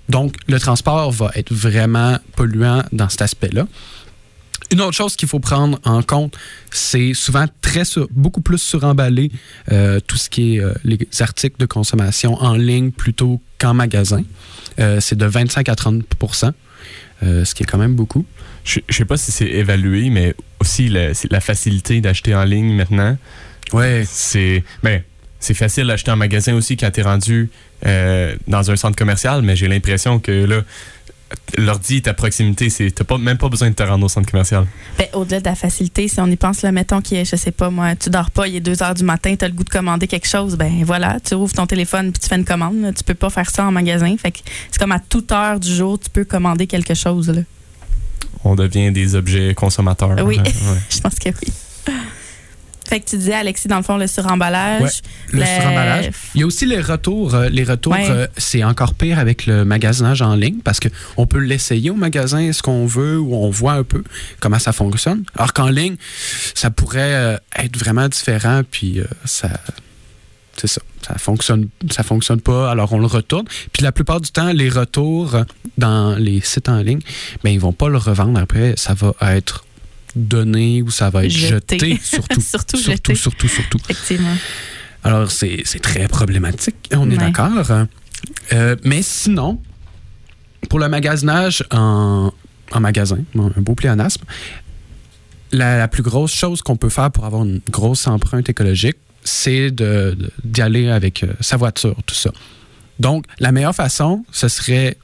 [0.10, 3.68] Donc, le transport va être vraiment polluant dans cet aspect-là.
[4.72, 6.36] Une autre chose qu'il faut prendre en compte,
[6.72, 9.32] c'est souvent très sur- beaucoup plus suremballé
[9.72, 14.24] euh, tout ce qui est euh, les articles de consommation en ligne plutôt qu'en magasin.
[14.80, 16.52] Euh, c'est de 25 à 30%
[17.24, 18.26] euh, ce qui est quand même beaucoup.
[18.64, 23.18] Je je sais pas si c'est évalué, mais aussi la facilité d'acheter en ligne maintenant.
[23.74, 24.04] Ouais.
[24.08, 25.04] C'est ben,
[25.46, 27.50] c'est facile d'acheter en magasin aussi quand tu es rendu
[27.86, 30.64] euh, dans un centre commercial, mais j'ai l'impression que là,
[31.58, 32.70] l'ordi est à proximité.
[32.70, 34.66] Tu n'as pas, même pas besoin de te rendre au centre commercial.
[34.98, 37.52] Ben, Au-delà de la facilité, si on y pense, là, mettons qu'il est, je sais
[37.52, 39.64] pas, moi, tu dors pas, il est 2 heures du matin, tu as le goût
[39.64, 42.82] de commander quelque chose, ben voilà, tu ouvres ton téléphone puis tu fais une commande.
[42.82, 42.92] là.
[42.92, 44.16] Tu peux pas faire ça en magasin.
[44.18, 44.40] Fait que
[44.72, 47.30] c'est comme à toute heure du jour, tu peux commander quelque chose.
[47.30, 47.42] Là.
[48.44, 50.16] On devient des objets consommateurs.
[50.24, 50.40] Oui.
[50.40, 50.52] Ouais.
[50.90, 51.54] Je pense que oui.
[52.88, 54.82] Fait que tu disais, Alexis, dans le fond, le suremballage.
[54.82, 54.90] Ouais,
[55.32, 56.12] Le Le- suremballage.
[56.36, 57.34] Il y a aussi les retours.
[57.36, 58.08] Euh, les retours, Ouais.
[58.10, 61.96] euh, c'est encore pire avec le magasinage en ligne parce que on peut l'essayer au
[61.96, 64.04] magasin, ce qu'on veut, ou on voit un peu
[64.40, 65.24] comment ça fonctionne.
[65.36, 65.96] Alors qu'en ligne,
[66.54, 69.50] ça pourrait euh, être vraiment différent, puis euh, ça.
[70.58, 70.82] C'est ça.
[71.06, 73.46] Ça fonctionne, ça fonctionne pas, alors on le retourne.
[73.74, 75.36] Puis la plupart du temps, les retours
[75.78, 77.02] dans les sites en ligne,
[77.44, 78.74] ben, ils vont pas le revendre après.
[78.78, 79.66] Ça va être
[80.16, 81.80] donné ou ça va être Jeté.
[81.80, 82.42] jeté, surtout.
[82.42, 83.16] Surtout surtout, jeté.
[83.16, 83.78] surtout, surtout.
[83.90, 84.36] Effectivement.
[85.04, 87.32] Alors, c'est c'est très problématique, on est Ouais.
[87.32, 87.52] d'accord.
[88.54, 89.62] Euh, mais sinon,
[90.70, 92.32] pour le magasinage en,
[92.72, 94.24] en magasin, un beau pléonasme,
[95.52, 99.70] la, la plus grosse chose qu'on peut faire pour avoir une grosse empreinte écologique, c'est
[99.72, 102.32] d'y aller avec euh, sa voiture, tout ça.
[103.00, 104.98] Donc, la meilleure façon, ce serait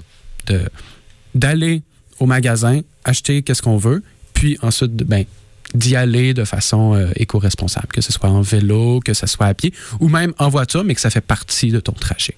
[1.35, 1.81] d'aller
[2.19, 4.03] au magasin, acheter qu'est-ce qu'on veut,
[4.41, 5.25] puis ensuite, ben,
[5.75, 9.53] d'y aller de façon euh, éco-responsable, que ce soit en vélo, que ce soit à
[9.53, 12.35] pied, ou même en voiture, mais que ça fait partie de ton trajet.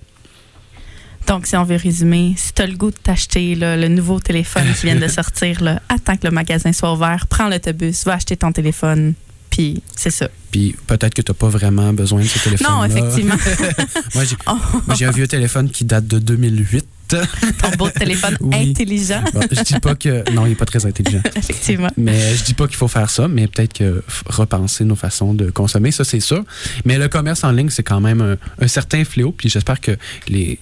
[1.27, 4.19] Donc, si on veut résumer, si tu as le goût de t'acheter là, le nouveau
[4.19, 8.15] téléphone qui vient de sortir, là, attends que le magasin soit ouvert, prends l'autobus, va
[8.15, 9.13] acheter ton téléphone,
[9.49, 10.27] puis c'est ça.
[10.51, 12.67] Puis peut-être que tu n'as pas vraiment besoin de ce téléphone.
[12.69, 13.37] Non, effectivement,
[14.13, 14.57] Moi, j'ai Oh.
[14.87, 16.85] moi, j'ai un vieux téléphone qui date de 2008.
[17.07, 18.69] Ton beau téléphone Oui.
[18.71, 20.29] intelligent, Bon, je dis pas que.
[20.31, 21.21] Non, il n'est pas très intelligent.
[21.35, 21.89] effectivement.
[21.97, 25.49] Mais je dis pas qu'il faut faire ça, mais peut-être que repenser nos façons de
[25.49, 26.43] consommer, ça c'est sûr.
[26.85, 29.31] Mais le commerce en ligne, c'est quand même un, un certain fléau.
[29.31, 29.91] Puis j'espère que
[30.27, 30.59] les,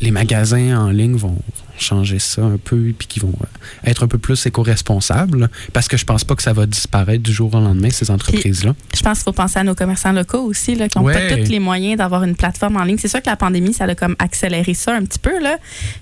[0.00, 1.36] les magasins en ligne vont
[1.78, 5.48] changer ça un peu, puis qu'ils vont euh, être un peu plus éco-responsables.
[5.72, 8.74] Parce que je pense pas que ça va disparaître du jour au lendemain, ces entreprises-là.
[8.94, 11.14] Je pense qu'il faut penser à nos commerçants locaux aussi, là, qui n'ont Ouais.
[11.28, 12.98] pas tous les moyens d'avoir une plateforme en ligne.
[12.98, 15.56] C'est sûr que la pandémie, ça a comme accéléré ça un petit peu, là,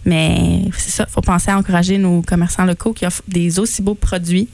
[0.05, 3.82] mais c'est ça, il faut penser à encourager nos commerçants locaux qui offrent des aussi
[3.82, 4.49] beaux produits.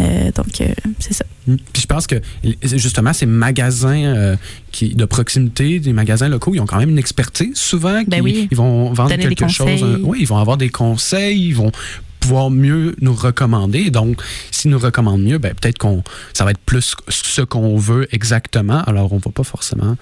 [0.00, 0.66] Euh, donc, euh,
[0.98, 1.24] c'est ça.
[1.46, 1.56] Mm.
[1.72, 2.16] Puis je pense que
[2.62, 4.36] justement ces magasins euh,
[4.72, 8.02] qui de proximité, des magasins locaux, ils ont quand même une expertise souvent.
[8.06, 8.48] Ben oui.
[8.50, 9.82] Ils vont vendre Donner quelque chose.
[9.82, 11.72] euh, oui, ils vont avoir des conseils, ils vont
[12.20, 13.90] pouvoir mieux nous recommander.
[13.90, 18.08] Donc, s'ils nous recommandent mieux, ben, peut-être qu'on ça va être plus ce qu'on veut
[18.12, 18.82] exactement.
[18.84, 19.96] Alors, on va pas forcément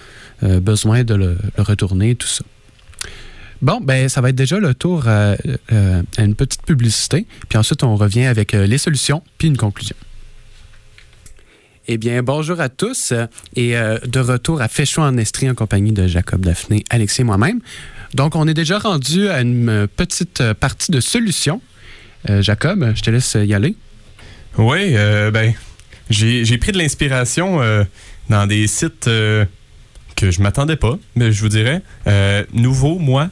[0.45, 2.45] euh, besoin de le, le retourner, tout ça.
[3.61, 5.37] Bon, ben ça va être déjà le tour euh,
[5.73, 7.27] euh, à une petite publicité.
[7.49, 9.97] Puis ensuite, on revient avec les solutions, puis une conclusion.
[11.89, 13.27] Eh bien, bonjour à tous euh,
[13.57, 17.25] et euh, de retour à Féchou en Estrie en compagnie de Jacob Daphné, Alexis et
[17.25, 17.59] moi-même.
[18.15, 21.61] Donc, on est déjà rendu à une euh, petite partie de solutions.
[22.31, 23.75] Euh, Jacob, je te laisse y aller.
[24.59, 24.95] Oui,
[25.33, 25.55] ben,
[26.11, 27.61] j'ai pris de l'inspiration
[28.29, 29.47] dans des sites que
[30.31, 31.81] je m'attendais pas, mais je vous dirais.
[32.53, 33.31] Nouveau, moi,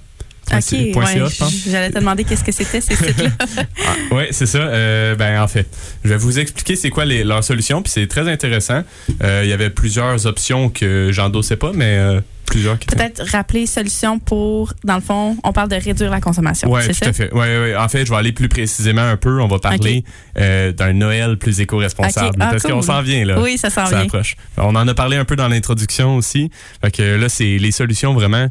[0.52, 1.54] OK, point ouais, CA, je pense.
[1.68, 3.30] j'allais te demander qu'est-ce que c'était ces sites-là.
[4.10, 4.58] Oui, c'est ça.
[4.58, 5.66] Euh, ben, en fait,
[6.04, 8.82] je vais vous expliquer c'est quoi les, leurs solutions, puis c'est très intéressant.
[9.22, 13.66] Euh, Il y avait plusieurs options que j'endossais pas, mais euh, plusieurs qui Peut-être rappeler
[13.66, 16.72] solution pour, dans le fond, on parle de réduire la consommation.
[16.80, 17.06] C'est tout ça?
[17.06, 17.32] à fait.
[17.32, 17.76] Ouais, ouais.
[17.76, 19.40] En fait, je vais aller plus précisément un peu.
[19.40, 22.36] On va parler d'un Noël plus éco-responsable.
[22.40, 23.40] Ah, parce qu'on s'en vient, là.
[23.40, 24.06] Oui, ça s'en Ça vient.
[24.06, 24.34] approche.
[24.56, 26.50] On en a parlé un peu dans l'introduction aussi.
[26.82, 28.48] Fait que là, c'est les solutions vraiment.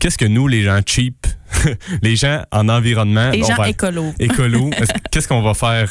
[0.00, 1.26] Qu'est-ce que nous, les gens cheap,
[2.02, 4.12] les gens en environnement, Les gens va- écolo,
[5.10, 5.90] qu'est-ce qu'on va faire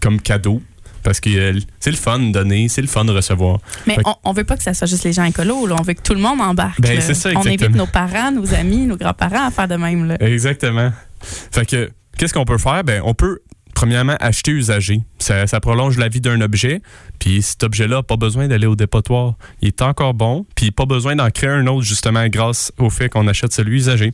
[0.00, 0.62] comme cadeau?
[1.02, 3.60] Parce que euh, c'est le fun de donner, c'est le fun de recevoir.
[3.86, 5.66] Mais que- on, on veut pas que ça soit juste les gens écolos.
[5.66, 5.76] Là.
[5.78, 6.80] On veut que tout le monde embarque.
[6.80, 10.06] Ben, ça, on invite nos parents, nos amis, nos grands-parents à faire de même.
[10.08, 10.16] Là.
[10.20, 10.92] Exactement.
[11.22, 12.84] Fait que, qu'est-ce qu'on peut faire?
[12.84, 13.38] Ben, on peut,
[13.78, 15.02] premièrement, acheter usagé.
[15.20, 16.82] Ça, prolonge la vie d'un objet.
[17.20, 19.34] Puis cet objet-là n'a pas besoin d'aller au dépotoir.
[19.62, 20.46] Il est encore bon.
[20.56, 24.12] Puis pas besoin d'en créer un autre, justement, grâce au fait qu'on achète celui usagé.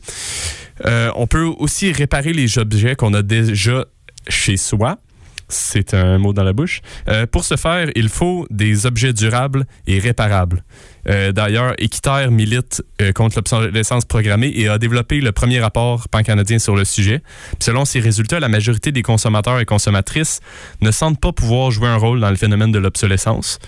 [0.85, 3.85] Euh, on peut aussi réparer les objets qu'on a déjà
[4.27, 4.99] chez soi.
[5.47, 6.81] C'est un mot dans la bouche.
[7.07, 10.63] Euh, pour ce faire, il faut des objets durables et réparables.
[11.07, 16.57] Euh, D'ailleurs, Équiterre milite euh, contre l'obsolescence programmée et a développé le premier rapport pan-canadien
[16.57, 17.21] sur le sujet.
[17.59, 20.39] Selon ses résultats, la majorité des consommateurs et consommatrices
[20.81, 23.59] ne sentent pas pouvoir jouer un rôle dans le phénomène de l'obsolescence.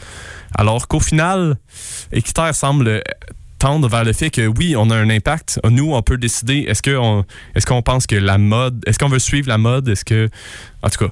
[0.57, 1.57] Alors qu'au final,
[2.11, 3.03] Équiterre semble
[3.59, 5.59] tendre vers le fait que oui, on a un impact.
[5.69, 7.25] Nous, on peut décider, est-ce qu'on
[7.55, 10.30] est pense que la mode, est-ce qu'on veut suivre la mode, est-ce que...
[10.84, 11.11] En tout cas,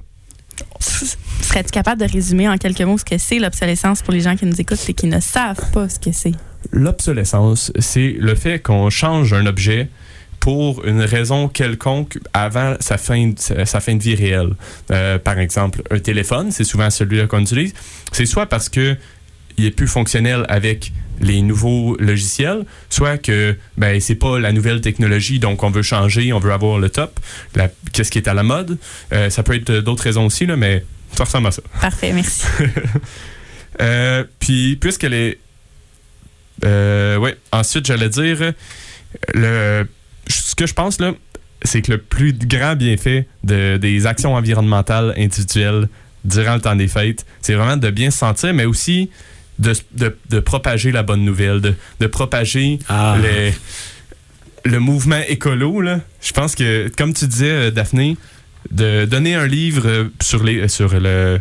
[0.80, 4.46] Serais-tu capable de résumer en quelques mots ce que c'est l'obsolescence pour les gens qui
[4.46, 6.34] nous écoutent et qui ne savent pas ce que c'est?
[6.72, 9.90] L'obsolescence, c'est le fait qu'on change un objet
[10.40, 14.54] pour une raison quelconque avant sa fin, sa sa fin de vie réelle.
[14.92, 17.74] Euh, par exemple, un téléphone, c'est souvent celui-là qu'on utilise.
[18.12, 18.96] C'est soit parce que
[19.58, 20.92] il est plus fonctionnel avec
[21.22, 26.34] les nouveaux logiciels, soit que ben c'est pas la nouvelle technologie, donc on veut changer,
[26.34, 27.20] on veut avoir le top,
[27.94, 28.78] qu'est-ce qui est à la mode.
[29.14, 30.84] Euh, ça peut être d'autres raisons aussi là, mais
[31.16, 31.62] ça ressemble à ça.
[31.82, 32.46] Parfait, merci.
[33.82, 35.38] Euh, puis, puisqu'elle est.
[36.64, 38.54] Euh, ouais, ensuite, j'allais dire.
[39.34, 39.86] Le,
[40.28, 41.14] ce que je pense, là,
[41.62, 45.90] c'est que le plus grand bienfait de, des actions environnementales individuelles
[46.24, 49.10] durant le temps des fêtes, c'est vraiment de bien se sentir, mais aussi
[49.60, 53.18] de, de, de propager la bonne nouvelle, de, de propager Ah.
[53.22, 53.54] les-
[54.66, 55.80] le mouvement écolo.
[55.82, 56.00] Là.
[56.22, 58.18] Je pense que, comme tu disais, euh, Daphné,
[58.72, 61.40] de donner un livre euh, sur, les, sur le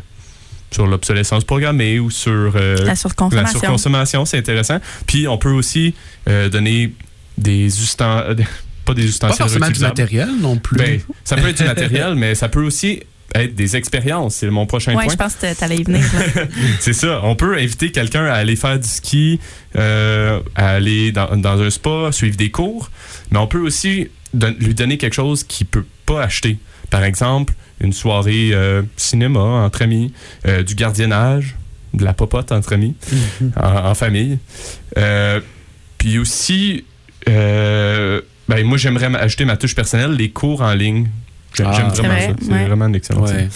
[0.70, 3.60] sur l'obsolescence programmée ou sur euh, La surconsommation.
[3.60, 4.78] surconsommation, c'est intéressant.
[5.06, 5.94] Puis on peut aussi
[6.28, 6.92] euh, donner
[7.38, 8.44] des ustensiles,
[8.84, 10.76] pas des Pas ustensiles forcément du matériel non plus.
[10.76, 13.00] Ben, ça peut être du matériel, mais ça peut aussi
[13.34, 14.36] être des expériences.
[14.36, 15.12] C'est mon prochain Oui, point.
[15.12, 16.04] je pense que tu allais y venir.
[16.80, 17.20] C'est ça.
[17.24, 19.40] On peut inviter quelqu'un à aller faire du ski,
[19.76, 22.90] euh, à aller dans, dans un spa, suivre des cours,
[23.30, 26.58] mais on peut aussi don- lui donner quelque chose qu'il peut pas acheter.
[26.90, 30.12] Par exemple, une soirée euh, cinéma entre amis,
[30.46, 31.56] euh, du gardiennage,
[31.92, 32.94] de la popote entre amis,
[33.56, 34.38] en, en famille.
[34.98, 35.40] Euh,
[35.98, 36.84] Puis aussi,
[37.28, 41.08] euh, ben, moi j'aimerais ajouter ma touche personnelle, les cours en ligne.
[41.54, 41.72] J'aime Ah.
[41.76, 42.34] j'aime vraiment vrai, ça.
[42.40, 42.64] C'est ouais.
[42.66, 43.48] vraiment un excellent Ouais.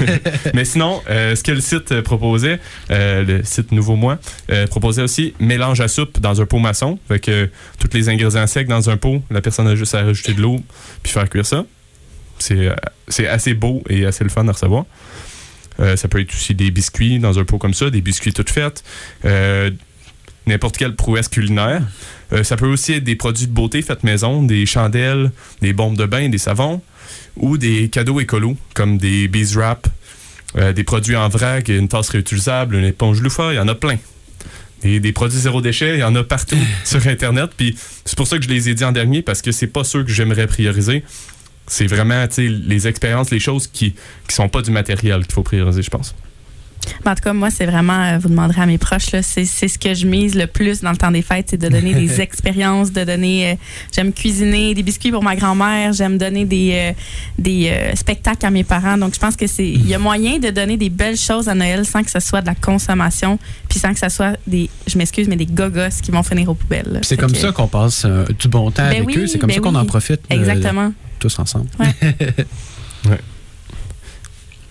[0.54, 2.58] mais sinon, euh, ce que le site euh, proposait,
[2.90, 4.18] euh, le site Nouveau Moi,
[4.50, 6.98] euh, proposait aussi mélange à soupe dans un pot maçon.
[7.08, 7.48] Fait que
[7.78, 10.60] tous les ingrédients secs dans un pot, la personne a juste à rajouter de l'eau
[11.02, 11.64] puis faire cuire ça.
[12.38, 12.74] C'est euh,
[13.08, 14.84] c'est assez beau et assez le fun à recevoir.
[15.80, 18.50] Euh, ça peut être aussi des biscuits dans un pot comme ça, des biscuits toutes
[18.50, 18.82] faites.
[19.24, 19.70] Euh,
[20.46, 21.80] N'importe quelle prouesse culinaire.
[22.32, 25.30] Euh, ça peut aussi être des produits de beauté faits maison, des chandelles,
[25.62, 26.82] des bombes de bain, des savons
[27.36, 29.88] ou des cadeaux écolos comme des bees wrap,
[30.56, 33.74] euh, des produits en vrac, une tasse réutilisable, une éponge loufa, il y en a
[33.74, 33.96] plein.
[34.84, 37.50] Et des produits zéro déchet, il y en a partout sur Internet.
[37.56, 39.84] Puis c'est pour ça que je les ai dit en dernier, parce que c'est pas
[39.84, 41.02] ceux que j'aimerais prioriser.
[41.66, 43.94] C'est vraiment les expériences, les choses qui,
[44.28, 46.14] qui sont pas du matériel qu'il faut prioriser, je pense.
[47.04, 49.78] Mais en tout cas, moi, c'est vraiment, euh, vous demanderez à mes proches, c'est ce
[49.78, 52.92] que je mise le plus dans le temps des fêtes, c'est de donner des expériences,
[52.92, 53.52] de donner.
[53.52, 53.54] euh,
[53.94, 56.92] j'aime cuisiner des biscuits pour ma grand-mère, j'aime donner des, euh,
[57.38, 58.96] des euh, spectacles à mes parents.
[58.98, 59.66] Donc, je pense que c'est.
[59.68, 62.40] Il y a moyen de donner des belles choses à Noël sans que ce soit
[62.40, 64.68] de la consommation, puis sans que ce soit des.
[64.86, 67.00] Je m'excuse, mais des gogos qui vont finir aux poubelles.
[67.02, 68.06] C'est comme que- ça qu'on passe
[68.38, 69.26] du bon temps Ben avec oui, eux.
[69.26, 69.80] C'est comme ben ça qu'on oui.
[69.80, 70.92] en profite Exactement.
[71.18, 71.68] tous ensemble.
[71.78, 71.94] Ouais.
[73.06, 73.18] Ouais.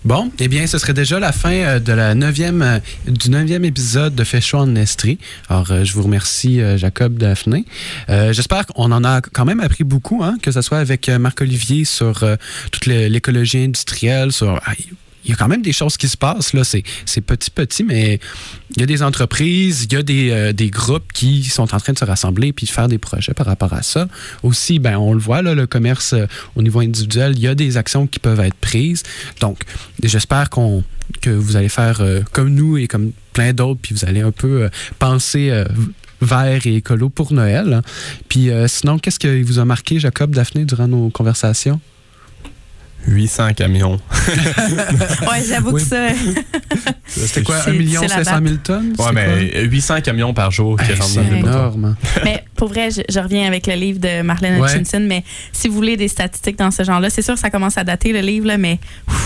[0.05, 3.63] Bon, eh bien, ce serait déjà la fin euh, de la neuvième, euh, du neuvième
[3.63, 5.17] épisode de Fait chaud en Estrie.
[5.47, 7.65] Alors, euh, je vous remercie, Jacob Daphné.
[8.09, 12.25] J'espère qu'on en a quand même appris beaucoup, hein, que ce soit avec Marc-Olivier sur
[12.71, 14.59] toute l'écologie industrielle, sur...
[14.65, 14.73] ah,
[15.23, 16.53] il y a quand même des choses qui se passent.
[16.53, 16.63] Là.
[16.63, 16.83] C'est,
[17.21, 18.19] petit, petit, mais
[18.75, 21.79] il y a des entreprises, il y a des, euh, des groupes qui sont en
[21.79, 24.07] train de se rassembler puis de faire des projets par rapport à ça.
[24.43, 27.55] Aussi, ben, on le voit, là, le commerce euh, au niveau individuel, il y a
[27.55, 29.03] des actions qui peuvent être prises.
[29.39, 29.59] Donc,
[30.01, 30.83] j'espère qu'on,
[31.21, 34.31] que vous allez faire euh, comme nous et comme plein d'autres, puis vous allez un
[34.31, 34.69] peu
[34.99, 35.63] penser
[36.23, 37.81] vert et écolo pour Noël.
[38.29, 41.79] Puis euh, sinon, qu'est-ce qui vous a marqué, Jacob, Daphné, durant nos conversations?
[43.07, 43.99] 800 camions.
[45.21, 45.81] Ouais, j'avoue Oui.
[45.83, 46.07] que ça.
[47.05, 48.93] C'était quoi, C'est- 1 million c'est la 500 000 tonnes?
[48.97, 50.85] Ouais, mais 800 camions par jour quoi?
[50.85, 51.95] qui Hey, rentrent c'est dans énorme.
[52.23, 54.69] mais pour vrai, je, je reviens avec le livre de Marlène Ouais.
[54.73, 55.01] Hutchinson.
[55.07, 57.83] Mais si vous voulez des statistiques dans ce genre-là, c'est sûr que ça commence à
[57.83, 58.79] dater le livre, là, mais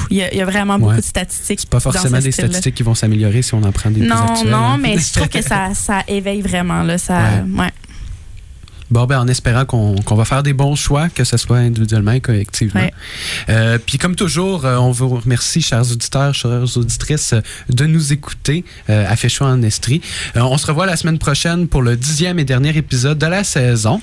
[0.09, 0.97] il y, a- il y a vraiment beaucoup Ouais.
[0.97, 1.59] de statistiques.
[1.61, 3.99] C'est pas dans forcément ce des statistiques qui vont s'améliorer si on en prend des
[4.01, 4.77] plus Non, actuelles, non, hein.
[4.81, 6.83] mais je trouve que ça, ça éveille vraiment.
[6.83, 7.69] Là, ça, ouais.
[8.89, 12.21] Bon, ben, en espérant qu'on va faire des bons choix, que ce soit individuellement et
[12.21, 12.79] collectivement.
[12.79, 12.93] Ouais.
[13.49, 17.33] Euh, Puis comme toujours, euh, on vous remercie, chers auditeurs, chères auditrices,
[17.69, 20.01] de nous écouter euh, à chaud en Estrie.
[20.35, 23.43] Euh, on se revoit la semaine prochaine pour le dixième et dernier épisode de la
[23.43, 24.01] saison.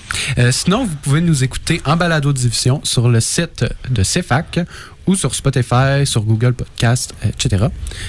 [0.51, 4.61] Sinon, vous pouvez nous écouter en balado-diffusion sur le site de CEFAC
[5.07, 7.66] ou sur Spotify, sur Google Podcast, etc.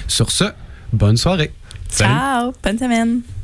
[0.07, 0.45] Sur ce,
[0.91, 1.53] bonne soirée.
[1.89, 2.13] Salut.
[2.13, 3.34] Ciao, bonne semaine.